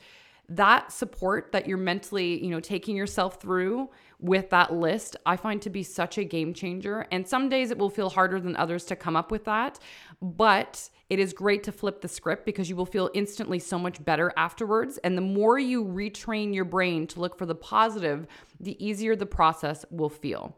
that 0.49 0.91
support 0.91 1.51
that 1.51 1.67
you're 1.67 1.77
mentally, 1.77 2.43
you 2.43 2.49
know, 2.49 2.59
taking 2.59 2.95
yourself 2.95 3.41
through 3.41 3.89
with 4.19 4.49
that 4.49 4.73
list, 4.73 5.17
I 5.25 5.35
find 5.35 5.61
to 5.61 5.69
be 5.69 5.83
such 5.83 6.17
a 6.17 6.23
game 6.23 6.53
changer. 6.53 7.05
And 7.11 7.27
some 7.27 7.49
days 7.49 7.69
it 7.69 7.77
will 7.77 7.89
feel 7.89 8.09
harder 8.09 8.39
than 8.39 8.55
others 8.55 8.85
to 8.85 8.95
come 8.95 9.15
up 9.15 9.29
with 9.29 9.43
that, 9.45 9.79
but 10.21 10.89
it 11.09 11.19
is 11.19 11.33
great 11.33 11.63
to 11.63 11.71
flip 11.71 12.01
the 12.01 12.07
script 12.07 12.45
because 12.45 12.69
you 12.69 12.75
will 12.75 12.85
feel 12.85 13.09
instantly 13.13 13.59
so 13.59 13.77
much 13.77 14.03
better 14.03 14.31
afterwards. 14.37 14.97
And 14.99 15.17
the 15.17 15.21
more 15.21 15.59
you 15.59 15.83
retrain 15.83 16.53
your 16.53 16.65
brain 16.65 17.07
to 17.07 17.19
look 17.19 17.37
for 17.37 17.45
the 17.45 17.55
positive, 17.55 18.25
the 18.59 18.83
easier 18.83 19.15
the 19.15 19.25
process 19.25 19.85
will 19.91 20.09
feel. 20.09 20.55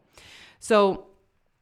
So, 0.60 1.06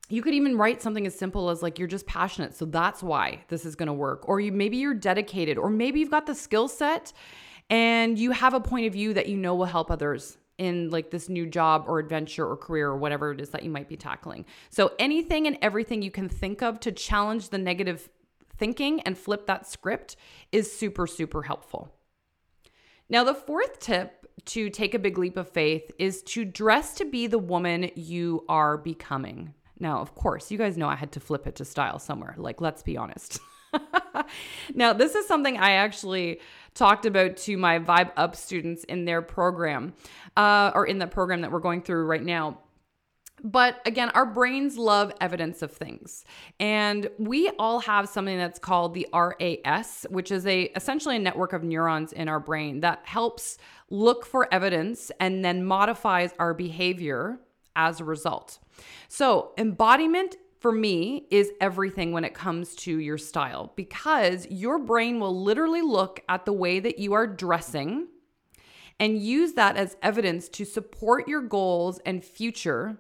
you 0.09 0.23
could 0.23 0.35
even 0.35 0.57
write 0.57 0.81
something 0.81 1.07
as 1.07 1.15
simple 1.15 1.51
as 1.51 1.63
like 1.63 1.79
you're 1.79 1.89
just 1.89 2.07
passionate 2.07 2.55
so 2.55 2.65
that's 2.65 3.03
why 3.03 3.43
this 3.49 3.65
is 3.65 3.75
going 3.75 3.87
to 3.87 3.93
work 3.93 4.29
or 4.29 4.41
you 4.41 4.53
maybe 4.53 4.77
you're 4.77 4.95
dedicated 4.95 5.59
or 5.59 5.71
maybe 5.71 6.01
you've 6.01 6.11
got 6.11 6.27
the 6.27 6.35
skill 6.35 6.69
set 6.69 7.13
and 7.71 8.19
you 8.19 8.31
have 8.31 8.55
a 8.55 8.61
point 8.61 8.87
of 8.87 8.93
view 8.93 9.15
that 9.15 9.29
you 9.29 9.37
know 9.37 9.55
will 9.55 9.67
help 9.67 9.91
others 9.91 10.39
in 10.59 10.91
like 10.91 11.11
this 11.11 11.29
new 11.29 11.47
job 11.47 11.85
or 11.87 11.99
adventure 11.99 12.47
or 12.47 12.57
career 12.57 12.89
or 12.89 12.97
whatever 12.97 13.31
it 13.31 13.41
is 13.41 13.51
that 13.51 13.63
you 13.63 13.71
might 13.71 13.89
be 13.89 13.97
tackling. 13.97 14.45
So 14.71 14.93
anything 14.99 15.47
and 15.47 15.57
everything 15.63 16.03
you 16.03 16.11
can 16.11 16.29
think 16.29 16.63
of 16.63 16.81
to 16.81 16.93
challenge 16.93 17.51
the 17.51 17.59
negative 17.59 18.09
thinking 18.57 19.01
and 19.03 19.17
flip 19.17 19.47
that 19.47 19.69
script 19.69 20.17
is 20.51 20.71
super 20.71 21.07
super 21.07 21.43
helpful. 21.43 21.95
Now 23.09 23.25
the 23.25 23.35
fourth 23.35 23.79
tip 23.79 24.27
to 24.47 24.69
take 24.69 24.95
a 24.95 24.99
big 24.99 25.19
leap 25.19 25.37
of 25.37 25.49
faith 25.49 25.91
is 25.99 26.23
to 26.23 26.45
dress 26.45 26.95
to 26.95 27.05
be 27.05 27.27
the 27.27 27.39
woman 27.39 27.91
you 27.95 28.45
are 28.49 28.77
becoming. 28.77 29.55
Now, 29.81 30.01
of 30.01 30.15
course, 30.15 30.51
you 30.51 30.59
guys 30.59 30.77
know 30.77 30.89
I 30.89 30.97
had 30.97 31.13
to 31.13 31.21
flip 31.21 31.47
it 31.47 31.57
to 31.57 31.65
style 31.65 31.99
somewhere. 31.99 32.35
Like, 32.37 32.61
let's 32.61 32.83
be 32.83 32.97
honest. 32.97 33.39
now, 34.75 34.93
this 34.93 35.15
is 35.15 35.27
something 35.27 35.57
I 35.57 35.73
actually 35.73 36.41
talked 36.75 37.07
about 37.07 37.37
to 37.39 37.57
my 37.57 37.79
Vibe 37.79 38.13
Up 38.17 38.35
students 38.37 38.85
in 38.85 39.05
their 39.05 39.23
program, 39.23 39.95
uh, 40.37 40.73
or 40.75 40.87
in 40.87 40.99
the 40.99 41.07
program 41.07 41.43
that 41.43 41.53
we're 41.53 41.61
going 41.61 41.83
through 41.83 42.07
right 42.07 42.23
now. 42.23 42.59
But 43.45 43.81
again, 43.87 44.11
our 44.11 44.27
brains 44.27 44.77
love 44.77 45.13
evidence 45.21 45.63
of 45.63 45.73
things. 45.73 46.25
And 46.59 47.09
we 47.19 47.51
all 47.59 47.79
have 47.81 48.09
something 48.09 48.37
that's 48.37 48.59
called 48.59 48.95
the 48.95 49.07
RAS, 49.13 50.07
which 50.11 50.33
is 50.33 50.47
a 50.47 50.65
essentially 50.75 51.17
a 51.17 51.21
network 51.21 51.53
of 51.53 51.63
neurons 51.63 52.13
in 52.13 52.29
our 52.29 52.41
brain 52.41 52.81
that 52.81 53.03
helps 53.05 53.59
look 53.91 54.27
for 54.27 54.53
evidence 54.53 55.13
and 55.21 55.45
then 55.45 55.65
modifies 55.65 56.35
our 56.39 56.53
behavior 56.53 57.39
as 57.79 58.01
a 58.01 58.05
result. 58.05 58.59
So, 59.09 59.53
embodiment 59.57 60.37
for 60.59 60.73
me 60.73 61.27
is 61.31 61.53
everything 61.61 62.13
when 62.13 62.25
it 62.25 62.35
comes 62.35 62.75
to 62.75 62.99
your 62.99 63.17
style 63.17 63.73
because 63.77 64.47
your 64.51 64.79
brain 64.79 65.21
will 65.21 65.43
literally 65.43 65.83
look 65.83 66.21
at 66.29 66.45
the 66.45 66.53
way 66.53 66.81
that 66.81 66.99
you 66.99 67.13
are 67.13 67.27
dressing 67.27 68.09
and 68.99 69.23
use 69.23 69.53
that 69.53 69.77
as 69.77 69.97
evidence 70.03 70.49
to 70.49 70.65
support 70.65 71.29
your 71.29 71.41
goals 71.41 72.01
and 72.05 72.25
future 72.25 72.99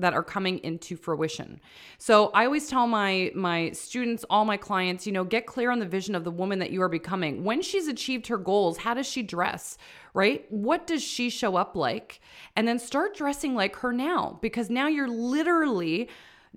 that 0.00 0.14
are 0.14 0.22
coming 0.22 0.58
into 0.58 0.96
fruition. 0.96 1.60
So 1.98 2.30
I 2.34 2.44
always 2.44 2.68
tell 2.68 2.86
my 2.86 3.30
my 3.34 3.70
students, 3.70 4.24
all 4.28 4.44
my 4.44 4.56
clients, 4.56 5.06
you 5.06 5.12
know, 5.12 5.24
get 5.24 5.46
clear 5.46 5.70
on 5.70 5.78
the 5.78 5.86
vision 5.86 6.14
of 6.14 6.24
the 6.24 6.30
woman 6.30 6.58
that 6.58 6.70
you 6.70 6.82
are 6.82 6.88
becoming. 6.88 7.44
When 7.44 7.62
she's 7.62 7.88
achieved 7.88 8.26
her 8.28 8.38
goals, 8.38 8.78
how 8.78 8.94
does 8.94 9.06
she 9.06 9.22
dress? 9.22 9.78
Right? 10.12 10.44
What 10.50 10.86
does 10.86 11.02
she 11.02 11.30
show 11.30 11.56
up 11.56 11.76
like? 11.76 12.20
And 12.56 12.66
then 12.66 12.78
start 12.78 13.14
dressing 13.14 13.54
like 13.54 13.76
her 13.76 13.92
now 13.92 14.38
because 14.42 14.70
now 14.70 14.88
you're 14.88 15.08
literally 15.08 16.08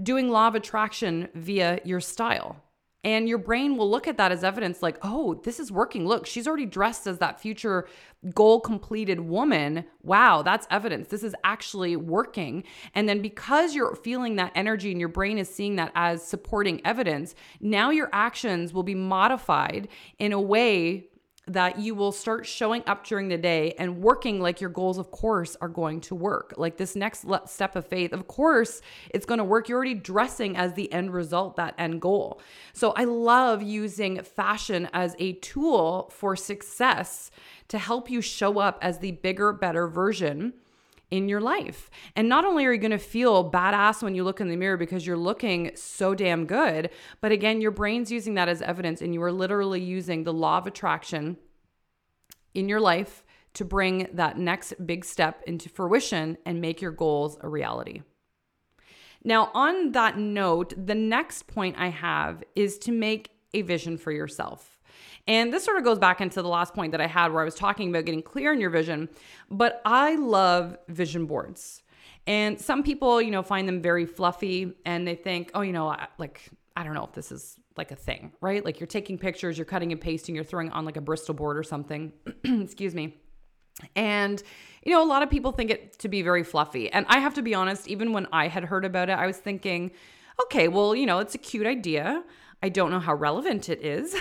doing 0.02 0.30
law 0.30 0.48
of 0.48 0.56
attraction 0.56 1.30
via 1.36 1.80
your 1.86 2.00
style. 2.00 2.58
And 3.04 3.28
your 3.28 3.38
brain 3.38 3.76
will 3.76 3.90
look 3.90 4.08
at 4.08 4.18
that 4.18 4.32
as 4.32 4.44
evidence 4.44 4.82
like, 4.82 4.98
oh, 5.02 5.36
this 5.44 5.60
is 5.60 5.72
working. 5.72 6.08
Look, 6.08 6.26
she's 6.26 6.48
already 6.48 6.66
dressed 6.66 7.06
as 7.06 7.18
that 7.18 7.42
future 7.42 7.88
goal 8.34 8.62
completed 8.62 9.20
woman. 9.20 9.84
Wow, 10.04 10.42
that's 10.42 10.66
evidence. 10.72 11.10
This 11.10 11.24
is 11.24 11.36
actually 11.44 11.98
working. 11.98 12.64
And 12.96 13.10
then 13.10 13.22
because 13.22 13.76
you're 13.76 13.96
feeling 13.96 14.38
that 14.38 14.54
energy 14.56 14.92
and 14.92 15.00
your 15.02 15.10
brain 15.10 15.38
is 15.38 15.54
seeing 15.54 15.76
that 15.76 15.92
as 15.96 16.26
supporting 16.26 16.80
evidence, 16.86 17.36
now 17.60 17.90
your 17.90 18.10
actions 18.14 18.74
will 18.74 18.84
be 18.84 18.96
modified 18.96 19.90
in 20.18 20.32
a 20.32 20.40
way 20.40 21.08
that 21.46 21.78
you 21.78 21.94
will 21.94 22.14
start 22.14 22.46
showing 22.46 22.84
up 22.88 23.06
during 23.06 23.28
the 23.28 23.38
day 23.38 23.74
and 23.78 24.02
working 24.02 24.40
like 24.40 24.62
your 24.62 24.70
goals, 24.70 24.98
of 24.98 25.12
course, 25.12 25.58
are 25.60 25.68
going 25.68 26.00
to 26.00 26.16
work. 26.16 26.54
Like 26.56 26.78
this 26.78 26.96
next 26.96 27.26
step 27.48 27.76
of 27.76 27.86
faith, 27.86 28.14
of 28.14 28.28
course, 28.28 28.82
it's 29.10 29.26
going 29.26 29.40
to 29.40 29.44
work. 29.44 29.68
You're 29.68 29.78
already 29.78 29.94
dressing 29.94 30.56
as 30.56 30.74
the 30.74 30.92
end 30.94 31.14
result, 31.14 31.58
that 31.58 31.76
end 31.78 32.02
goal. 32.02 32.42
So 32.72 32.92
I 32.92 33.04
love 33.04 33.62
using 33.62 34.22
fashion 34.22 34.88
as 34.94 35.18
a 35.20 35.34
tool 35.34 36.10
for 36.14 36.38
success 36.38 37.30
to 37.68 37.78
help 37.78 38.10
you 38.10 38.22
show 38.22 38.60
up 38.60 38.80
as 38.82 39.00
the 39.00 39.12
bigger, 39.12 39.52
better 39.52 39.88
version 39.88 40.54
in 41.14 41.30
your 41.30 41.40
life. 41.40 41.92
And 42.16 42.28
not 42.28 42.44
only 42.44 42.66
are 42.66 42.74
you 42.74 42.80
going 42.80 42.90
to 42.90 42.98
feel 42.98 43.52
badass 43.52 44.02
when 44.02 44.16
you 44.16 44.24
look 44.24 44.42
in 44.42 44.50
the 44.50 44.56
mirror 44.56 44.78
because 44.78 45.06
you're 45.06 45.16
looking 45.16 45.70
so 45.76 46.16
damn 46.16 46.48
good, 46.48 46.90
but 47.22 47.32
again, 47.32 47.62
your 47.62 47.70
brain's 47.70 48.12
using 48.12 48.34
that 48.34 48.50
as 48.50 48.64
evidence 48.64 49.00
and 49.00 49.14
you 49.14 49.22
are 49.22 49.32
literally 49.32 49.80
using 49.80 50.24
the 50.24 50.34
law 50.34 50.58
of 50.58 50.66
attraction 50.66 51.38
in 52.56 52.68
your 52.68 52.80
life 52.80 53.24
to 53.54 53.64
bring 53.64 54.08
that 54.14 54.40
next 54.40 54.74
big 54.88 55.06
step 55.06 55.44
into 55.46 55.70
fruition 55.70 56.36
and 56.48 56.60
make 56.60 56.82
your 56.82 56.90
goals 56.90 57.38
a 57.42 57.48
reality. 57.48 58.02
Now, 59.24 59.52
on 59.54 59.92
that 59.92 60.18
note, 60.18 60.74
the 60.76 60.96
next 60.96 61.46
point 61.46 61.76
I 61.78 61.90
have 61.90 62.44
is 62.56 62.80
to 62.80 62.92
make 62.92 63.30
a 63.54 63.62
vision 63.62 64.00
for 64.00 64.12
yourself. 64.12 64.73
And 65.28 65.54
this 65.54 65.64
sort 65.64 65.78
of 65.78 65.84
goes 65.84 66.00
back 66.00 66.22
into 66.22 66.42
the 66.42 66.50
last 66.50 66.74
point 66.74 66.92
that 66.92 67.02
I 67.02 67.08
had 67.08 67.32
where 67.32 67.42
I 67.42 67.46
was 67.46 67.56
talking 67.56 67.90
about 67.90 68.06
getting 68.06 68.22
clear 68.22 68.52
in 68.52 68.60
your 68.60 68.70
vision. 68.70 69.10
But 69.50 69.82
I 69.86 70.16
love 70.16 70.78
vision 70.88 71.26
boards. 71.26 71.84
And 72.28 72.60
some 72.60 72.84
people, 72.84 73.22
you 73.22 73.32
know, 73.32 73.44
find 73.44 73.68
them 73.68 73.82
very 73.82 74.06
fluffy 74.06 74.74
and 74.86 75.08
they 75.08 75.16
think, 75.16 75.52
oh, 75.54 75.62
you 75.62 75.74
know, 75.74 75.96
like, 76.18 76.50
I 76.76 76.84
don't 76.84 76.94
know 76.94 77.04
if 77.04 77.14
this 77.14 77.32
is 77.32 77.58
like 77.78 77.92
a 77.92 77.96
thing, 77.96 78.32
right? 78.42 78.64
Like 78.64 78.80
you're 78.80 78.88
taking 78.88 79.18
pictures, 79.18 79.58
you're 79.58 79.66
cutting 79.66 79.92
and 79.92 80.00
pasting, 80.00 80.36
you're 80.36 80.44
throwing 80.44 80.72
on 80.72 80.86
like 80.86 80.98
a 80.98 81.02
Bristol 81.02 81.34
board 81.34 81.58
or 81.58 81.64
something. 81.64 82.14
Excuse 82.44 82.96
me. 82.96 83.18
And, 83.96 84.42
you 84.86 84.94
know, 84.94 85.04
a 85.04 85.06
lot 85.06 85.24
of 85.24 85.30
people 85.30 85.52
think 85.52 85.72
it 85.72 86.00
to 86.00 86.08
be 86.08 86.22
very 86.22 86.44
fluffy. 86.44 86.92
And 86.92 87.06
I 87.10 87.20
have 87.20 87.34
to 87.36 87.42
be 87.42 87.54
honest, 87.56 87.88
even 87.88 88.14
when 88.14 88.28
I 88.32 88.48
had 88.48 88.64
heard 88.64 88.86
about 88.86 89.10
it, 89.10 89.14
I 89.14 89.26
was 89.26 89.38
thinking, 89.38 89.92
okay, 90.44 90.68
well, 90.68 90.96
you 90.96 91.06
know, 91.06 91.20
it's 91.20 91.36
a 91.36 91.40
cute 91.40 91.66
idea. 91.66 92.24
I 92.64 92.70
don't 92.70 92.92
know 92.92 93.00
how 93.00 93.14
relevant 93.14 93.68
it 93.68 93.84
is. 93.84 94.16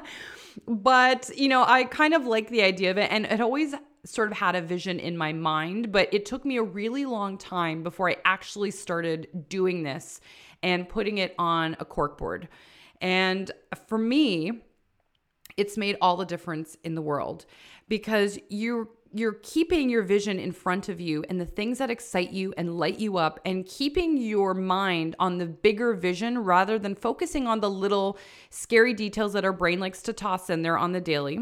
but, 0.68 1.36
you 1.36 1.48
know, 1.48 1.64
I 1.66 1.84
kind 1.84 2.14
of 2.14 2.24
like 2.24 2.48
the 2.48 2.62
idea 2.62 2.92
of 2.92 2.98
it. 2.98 3.10
And 3.10 3.26
it 3.26 3.40
always 3.40 3.74
sort 4.04 4.30
of 4.30 4.38
had 4.38 4.54
a 4.54 4.62
vision 4.62 5.00
in 5.00 5.16
my 5.16 5.32
mind, 5.32 5.90
but 5.90 6.08
it 6.14 6.24
took 6.24 6.44
me 6.44 6.56
a 6.56 6.62
really 6.62 7.04
long 7.04 7.36
time 7.36 7.82
before 7.82 8.08
I 8.08 8.16
actually 8.24 8.70
started 8.70 9.48
doing 9.48 9.82
this 9.82 10.20
and 10.62 10.88
putting 10.88 11.18
it 11.18 11.34
on 11.36 11.76
a 11.80 11.84
corkboard. 11.84 12.46
And 13.00 13.50
for 13.88 13.98
me, 13.98 14.62
it's 15.56 15.76
made 15.76 15.96
all 16.00 16.16
the 16.16 16.24
difference 16.24 16.76
in 16.84 16.94
the 16.94 17.02
world 17.02 17.44
because 17.88 18.38
you're 18.50 18.88
you're 19.14 19.38
keeping 19.42 19.88
your 19.88 20.02
vision 20.02 20.40
in 20.40 20.50
front 20.50 20.88
of 20.88 21.00
you 21.00 21.24
and 21.28 21.40
the 21.40 21.46
things 21.46 21.78
that 21.78 21.88
excite 21.88 22.32
you 22.32 22.52
and 22.56 22.76
light 22.78 22.98
you 22.98 23.16
up 23.16 23.38
and 23.44 23.64
keeping 23.64 24.16
your 24.16 24.54
mind 24.54 25.14
on 25.20 25.38
the 25.38 25.46
bigger 25.46 25.94
vision 25.94 26.36
rather 26.38 26.80
than 26.80 26.96
focusing 26.96 27.46
on 27.46 27.60
the 27.60 27.70
little 27.70 28.18
scary 28.50 28.92
details 28.92 29.32
that 29.32 29.44
our 29.44 29.52
brain 29.52 29.78
likes 29.78 30.02
to 30.02 30.12
toss 30.12 30.50
in 30.50 30.62
there 30.62 30.76
on 30.76 30.90
the 30.90 31.00
daily 31.00 31.38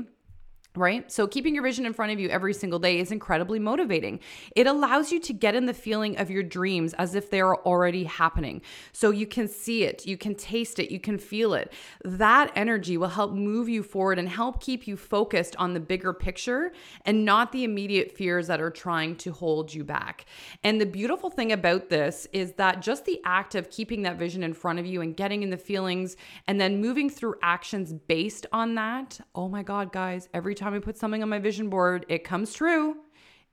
right? 0.76 1.10
So 1.12 1.26
keeping 1.26 1.54
your 1.54 1.62
vision 1.62 1.84
in 1.84 1.92
front 1.92 2.12
of 2.12 2.20
you 2.20 2.28
every 2.28 2.54
single 2.54 2.78
day 2.78 2.98
is 2.98 3.12
incredibly 3.12 3.58
motivating. 3.58 4.20
It 4.56 4.66
allows 4.66 5.12
you 5.12 5.20
to 5.20 5.32
get 5.32 5.54
in 5.54 5.66
the 5.66 5.74
feeling 5.74 6.16
of 6.16 6.30
your 6.30 6.42
dreams 6.42 6.94
as 6.94 7.14
if 7.14 7.30
they 7.30 7.40
are 7.40 7.56
already 7.56 8.04
happening. 8.04 8.62
So 8.92 9.10
you 9.10 9.26
can 9.26 9.48
see 9.48 9.84
it, 9.84 10.06
you 10.06 10.16
can 10.16 10.34
taste 10.34 10.78
it, 10.78 10.90
you 10.90 10.98
can 10.98 11.18
feel 11.18 11.52
it. 11.54 11.72
That 12.04 12.52
energy 12.54 12.96
will 12.96 13.08
help 13.08 13.32
move 13.32 13.68
you 13.68 13.82
forward 13.82 14.18
and 14.18 14.28
help 14.28 14.62
keep 14.62 14.86
you 14.86 14.96
focused 14.96 15.56
on 15.56 15.74
the 15.74 15.80
bigger 15.80 16.12
picture 16.12 16.72
and 17.04 17.24
not 17.24 17.52
the 17.52 17.64
immediate 17.64 18.16
fears 18.16 18.46
that 18.46 18.60
are 18.60 18.70
trying 18.70 19.16
to 19.16 19.32
hold 19.32 19.72
you 19.72 19.84
back. 19.84 20.24
And 20.64 20.80
the 20.80 20.86
beautiful 20.86 21.28
thing 21.28 21.52
about 21.52 21.90
this 21.90 22.26
is 22.32 22.52
that 22.52 22.80
just 22.80 23.04
the 23.04 23.20
act 23.24 23.54
of 23.54 23.70
keeping 23.70 24.02
that 24.02 24.18
vision 24.18 24.42
in 24.42 24.54
front 24.54 24.78
of 24.78 24.86
you 24.86 25.02
and 25.02 25.16
getting 25.16 25.42
in 25.42 25.50
the 25.50 25.56
feelings 25.56 26.16
and 26.46 26.60
then 26.60 26.80
moving 26.80 27.10
through 27.10 27.34
actions 27.42 27.92
based 27.92 28.46
on 28.52 28.74
that. 28.76 29.20
Oh 29.34 29.48
my 29.48 29.62
god, 29.62 29.92
guys, 29.92 30.28
every 30.32 30.54
time 30.62 30.74
I 30.74 30.78
put 30.78 30.96
something 30.96 31.22
on 31.22 31.28
my 31.28 31.38
vision 31.38 31.68
board, 31.68 32.06
it 32.08 32.24
comes 32.24 32.52
true. 32.52 32.96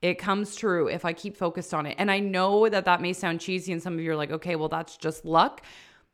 It 0.02 0.18
comes 0.18 0.56
true 0.56 0.88
if 0.88 1.04
I 1.04 1.12
keep 1.12 1.36
focused 1.36 1.74
on 1.74 1.84
it. 1.86 1.96
And 1.98 2.10
I 2.10 2.20
know 2.20 2.68
that 2.68 2.86
that 2.86 3.02
may 3.02 3.12
sound 3.12 3.40
cheesy, 3.40 3.72
and 3.72 3.82
some 3.82 3.94
of 3.94 4.00
you 4.00 4.12
are 4.12 4.16
like, 4.16 4.30
okay, 4.30 4.56
well, 4.56 4.68
that's 4.68 4.96
just 4.96 5.24
luck. 5.24 5.62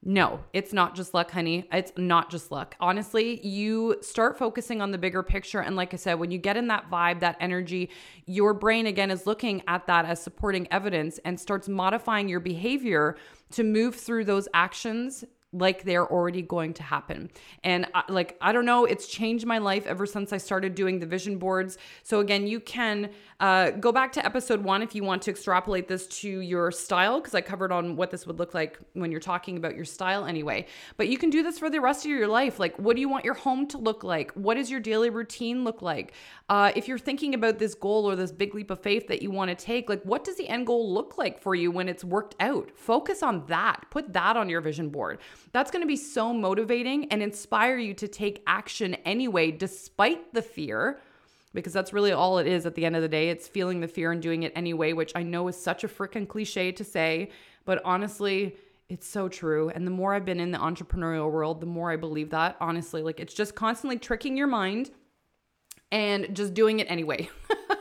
No, 0.02 0.40
it's 0.52 0.72
not 0.72 0.94
just 0.94 1.14
luck, 1.14 1.30
honey. 1.30 1.66
It's 1.72 1.92
not 1.96 2.30
just 2.30 2.52
luck. 2.52 2.76
Honestly, 2.80 3.44
you 3.44 3.96
start 4.02 4.38
focusing 4.38 4.80
on 4.80 4.90
the 4.90 4.98
bigger 4.98 5.22
picture. 5.22 5.61
And 5.61 5.74
like 5.74 5.94
I 5.94 5.96
said, 5.96 6.14
when 6.14 6.30
you 6.30 6.38
get 6.38 6.56
in 6.56 6.68
that 6.68 6.90
vibe, 6.90 7.20
that 7.20 7.37
energy, 7.40 7.90
your 8.26 8.54
brain 8.54 8.87
again 8.87 9.11
is 9.11 9.26
looking 9.26 9.62
at 9.66 9.87
that 9.87 10.04
as 10.04 10.22
supporting 10.22 10.68
evidence 10.70 11.18
and 11.24 11.38
starts 11.40 11.68
modifying 11.68 12.28
your 12.28 12.40
behavior 12.40 13.16
to 13.52 13.64
move 13.64 13.96
through 13.96 14.24
those 14.24 14.48
actions 14.54 15.24
like 15.59 15.85
they're 15.85 16.07
already 16.07 16.42
going 16.42 16.75
to 16.75 16.83
happen. 16.83 17.31
And 17.64 17.87
I, 17.95 18.03
like, 18.09 18.37
I 18.40 18.53
don't 18.53 18.66
know, 18.66 18.85
it's 18.85 19.07
changed 19.07 19.47
my 19.47 19.59
life 19.59 19.87
ever 19.87 20.07
since 20.07 20.33
I 20.33 20.38
started 20.38 20.75
doing 20.75 20.99
the 20.99 21.07
vision 21.07 21.38
boards. 21.38 21.79
So, 22.03 22.21
again, 22.21 22.47
you 22.47 22.61
can 22.61 23.11
uh, 23.40 23.71
go 23.71 23.92
back 23.92 24.12
to 24.12 24.25
episode 24.25 24.62
one 24.62 24.83
if 24.83 24.95
you 24.95 25.05
want 25.05 25.23
to 25.23 25.31
extrapolate 25.31 25.88
this 25.88 26.07
to 26.07 26.29
your 26.29 26.71
style, 26.71 27.21
because 27.21 27.35
I 27.35 27.40
covered 27.40 27.73
on 27.73 27.97
what 27.97 28.11
this 28.11 28.27
would 28.27 28.38
look 28.38 28.55
like 28.55 28.79
when 28.95 29.11
you're 29.11 29.21
talking 29.21 29.57
about 29.57 29.75
your 29.77 29.85
style 29.85 30.25
anyway. 30.25 30.66
But 30.97 31.09
you 31.09 31.19
can 31.19 31.31
do 31.31 31.42
this 31.42 31.59
for 31.59 31.71
the 31.71 31.81
rest 31.81 32.05
of 32.05 32.11
your 32.11 32.29
life. 32.29 32.59
Like, 32.59 32.79
what 32.79 32.97
do 32.97 33.01
you 33.01 33.09
want 33.09 33.25
your 33.25 33.35
home 33.35 33.66
to 33.69 33.79
look 33.79 34.05
like? 34.05 34.33
What 34.33 34.55
does 34.55 34.71
your 34.71 34.81
daily 34.81 35.11
routine 35.11 35.64
look 35.64 35.83
like? 35.83 36.12
Uh, 36.49 36.73
if 36.77 36.88
you're 36.88 36.99
thinking 36.99 37.35
about 37.35 37.59
this 37.59 37.75
goal 37.75 38.09
or 38.09 38.16
this 38.16 38.33
big 38.33 38.55
leap 38.55 38.71
of 38.71 38.81
faith 38.81 39.09
that 39.09 39.23
you 39.23 39.31
want 39.31 39.51
to 39.51 39.55
take, 39.55 39.88
like, 39.88 40.03
what 40.03 40.25
does 40.25 40.37
the 40.37 40.49
end 40.49 40.66
goal 40.66 40.92
look 40.92 41.19
like 41.19 41.40
for 41.40 41.55
you 41.55 41.71
when 41.71 41.88
it's 41.88 42.05
worked 42.05 42.35
out? 42.40 42.71
Focus 42.75 43.23
on 43.23 43.45
that. 43.47 43.85
Put 43.90 44.12
that 44.12 44.37
on 44.37 44.49
your 44.49 44.61
vision 44.61 44.88
board. 44.88 45.19
That's 45.57 45.71
going 45.71 45.81
to 45.81 45.88
be 45.88 45.97
so 45.97 46.35
motivating 46.35 47.11
and 47.11 47.23
inspire 47.23 47.79
you 47.79 47.95
to 47.95 48.09
take 48.09 48.42
action 48.47 48.92
anyway, 49.07 49.51
despite 49.51 50.35
the 50.35 50.42
fear 50.42 51.01
because 51.55 51.73
that's 51.73 51.95
really 51.95 52.12
all 52.12 52.37
it 52.37 52.47
is 52.47 52.66
at 52.66 52.75
the 52.75 52.85
end 52.85 52.95
of 52.95 53.01
the 53.01 53.09
day. 53.09 53.31
It's 53.31 53.49
feeling 53.49 53.81
the 53.81 53.88
fear 53.88 54.12
and 54.12 54.21
doing 54.21 54.42
it 54.42 54.53
anyway, 54.55 54.92
which 54.92 55.12
I 55.14 55.23
know 55.23 55.49
is 55.49 55.59
such 55.59 55.83
a 55.83 55.88
freaking 55.88 56.29
cliche 56.29 56.73
to 56.73 56.85
say, 56.85 57.31
but 57.64 57.81
honestly, 57.87 58.57
it's 58.90 59.09
so 59.09 59.31
true. 59.31 59.71
And 59.71 59.87
the 59.87 59.90
more 59.90 60.12
I've 60.12 60.27
been 60.27 60.40
in 60.40 60.51
the 60.51 60.59
entrepreneurial 60.59 61.33
world, 61.33 61.62
the 61.62 61.66
more 61.66 61.90
I 61.90 61.97
believe 61.97 62.29
that. 62.33 62.59
Honestly, 62.61 63.01
like 63.01 63.19
it's 63.19 63.33
just 63.33 63.55
constantly 63.55 63.99
tricking 63.99 64.37
your 64.37 64.49
mind 64.49 64.90
and 65.90 66.37
just 66.37 66.53
doing 66.53 66.81
it 66.81 66.90
anyway. 66.90 67.31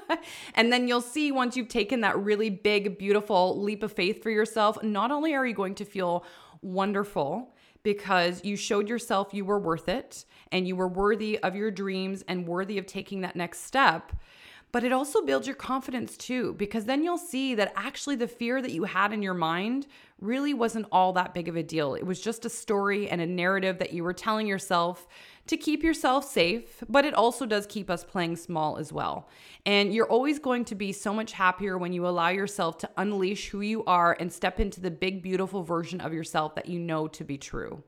and 0.56 0.72
then 0.72 0.88
you'll 0.88 1.02
see 1.02 1.34
once 1.34 1.58
you've 1.58 1.68
taken 1.68 2.00
that 2.00 2.18
really 2.18 2.50
big, 2.50 2.98
beautiful 2.98 3.62
leap 3.62 3.84
of 3.84 3.92
faith 3.92 4.24
for 4.24 4.30
yourself, 4.30 4.82
not 4.82 5.12
only 5.12 5.34
are 5.36 5.46
you 5.46 5.54
going 5.54 5.76
to 5.76 5.84
feel 5.84 6.24
wonderful, 6.62 7.54
because 7.86 8.44
you 8.44 8.58
showed 8.58 8.90
yourself 8.90 9.32
you 9.32 9.46
were 9.46 9.60
worth 9.60 9.88
it 9.88 10.26
and 10.52 10.68
you 10.68 10.76
were 10.76 10.88
worthy 10.88 11.38
of 11.38 11.56
your 11.56 11.70
dreams 11.70 12.26
and 12.28 12.48
worthy 12.48 12.80
of 12.80 12.88
taking 12.88 13.22
that 13.22 13.36
next 13.36 13.62
step. 13.62 14.12
But 14.72 14.84
it 14.84 14.92
also 14.92 15.22
builds 15.22 15.46
your 15.46 15.56
confidence 15.56 16.18
too, 16.18 16.56
because 16.56 16.86
then 16.86 17.04
you'll 17.04 17.20
see 17.20 17.54
that 17.54 17.72
actually 17.76 18.16
the 18.16 18.28
fear 18.28 18.60
that 18.60 18.72
you 18.72 18.86
had 18.86 19.14
in 19.14 19.22
your 19.22 19.36
mind 19.36 19.86
really 20.20 20.54
wasn't 20.54 20.88
all 20.92 21.14
that 21.14 21.36
big 21.36 21.48
of 21.48 21.56
a 21.56 21.62
deal. 21.62 21.94
It 21.94 22.06
was 22.06 22.20
just 22.20 22.44
a 22.44 22.50
story 22.50 23.08
and 23.08 23.22
a 23.22 23.28
narrative 23.28 23.78
that 23.78 23.94
you 23.94 24.04
were 24.04 24.14
telling 24.14 24.48
yourself 24.48 25.08
to 25.48 25.58
keep 25.58 25.84
yourself 25.84 26.26
safe, 26.30 26.84
but 26.90 27.06
it 27.06 27.14
also 27.14 27.46
does 27.46 27.68
keep 27.68 27.90
us 27.90 28.04
playing 28.04 28.36
small 28.36 28.78
as 28.78 28.92
well. 28.92 29.30
And 29.66 29.94
you're 29.94 30.10
always 30.10 30.40
going 30.40 30.66
to 30.66 30.76
be 30.76 30.92
so 30.92 31.14
much 31.14 31.34
happier 31.34 31.78
when 31.78 31.94
you 31.94 32.08
allow 32.08 32.30
yourself 32.30 32.78
to 32.80 32.90
unleash 32.98 33.50
who 33.50 33.62
you 33.62 33.84
are 33.86 34.18
and 34.20 34.32
step 34.32 34.60
into 34.60 34.82
the 34.82 34.92
big, 34.92 35.22
beautiful 35.22 35.64
version 35.64 36.02
of 36.02 36.14
yourself 36.14 36.56
that 36.56 36.68
you 36.68 36.80
know 36.80 37.08
to 37.10 37.24
be 37.24 37.38
true. 37.38 37.84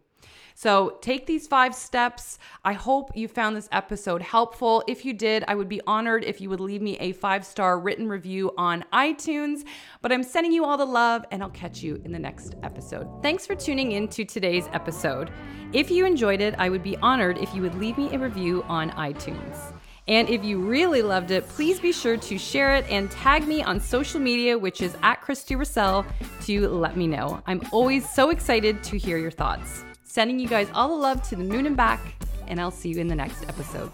So 0.57 0.97
take 1.01 1.27
these 1.27 1.45
five 1.45 1.75
steps. 1.75 2.39
I 2.65 2.73
hope 2.73 3.15
you 3.15 3.27
found 3.27 3.55
this 3.55 3.69
episode 3.71 4.23
helpful. 4.23 4.83
If 4.87 5.05
you 5.05 5.13
did, 5.13 5.43
I 5.47 5.53
would 5.53 5.69
be 5.69 5.81
honored 5.85 6.23
if 6.23 6.41
you 6.41 6.49
would 6.49 6.59
leave 6.59 6.81
me 6.81 6.97
a 6.97 7.11
five 7.11 7.45
star 7.45 7.79
written 7.79 8.07
review 8.07 8.51
on 8.57 8.83
iTunes. 8.91 9.65
But 10.01 10.11
I'm 10.11 10.23
sending 10.23 10.51
you 10.51 10.65
all 10.65 10.75
the 10.75 10.83
love, 10.83 11.25
and 11.29 11.43
I'll 11.43 11.51
catch 11.51 11.83
you 11.83 12.01
in 12.03 12.11
the 12.11 12.17
next 12.17 12.55
episode. 12.63 13.21
Thanks 13.21 13.45
for 13.45 13.53
tuning 13.53 13.91
in 13.91 14.07
to 14.07 14.25
today's 14.25 14.67
episode. 14.73 15.29
If 15.73 15.91
you 15.91 16.07
enjoyed 16.07 16.41
it, 16.41 16.55
I 16.57 16.69
would 16.69 16.81
be 16.81 16.97
honored 16.97 17.37
if 17.37 17.53
you 17.53 17.61
would 17.61 17.75
leave 17.75 17.99
me 17.99 18.15
a 18.15 18.17
review 18.17 18.63
on 18.63 18.89
iTunes. 18.91 19.73
And 20.07 20.27
if 20.27 20.43
you 20.43 20.59
really 20.59 21.03
loved 21.03 21.29
it, 21.29 21.47
please 21.49 21.79
be 21.79 21.91
sure 21.91 22.17
to 22.17 22.37
share 22.37 22.73
it 22.73 22.89
and 22.89 23.11
tag 23.11 23.47
me 23.47 23.61
on 23.61 23.79
social 23.79 24.19
media, 24.19 24.57
which 24.57 24.81
is 24.81 24.97
at 25.03 25.21
Christy 25.21 25.55
Russell, 25.55 26.03
to 26.45 26.67
let 26.69 26.97
me 26.97 27.05
know. 27.05 27.43
I'm 27.45 27.61
always 27.71 28.09
so 28.09 28.31
excited 28.31 28.83
to 28.85 28.97
hear 28.97 29.17
your 29.17 29.29
thoughts. 29.31 29.83
Sending 30.17 30.39
you 30.39 30.47
guys 30.47 30.67
all 30.73 30.89
the 30.89 30.95
love 30.95 31.21
to 31.29 31.35
the 31.35 31.43
moon 31.43 31.67
and 31.67 31.77
back, 31.77 31.99
and 32.47 32.59
I'll 32.59 32.71
see 32.71 32.89
you 32.89 32.97
in 32.97 33.07
the 33.07 33.13
next 33.13 33.43
episode. 33.43 33.91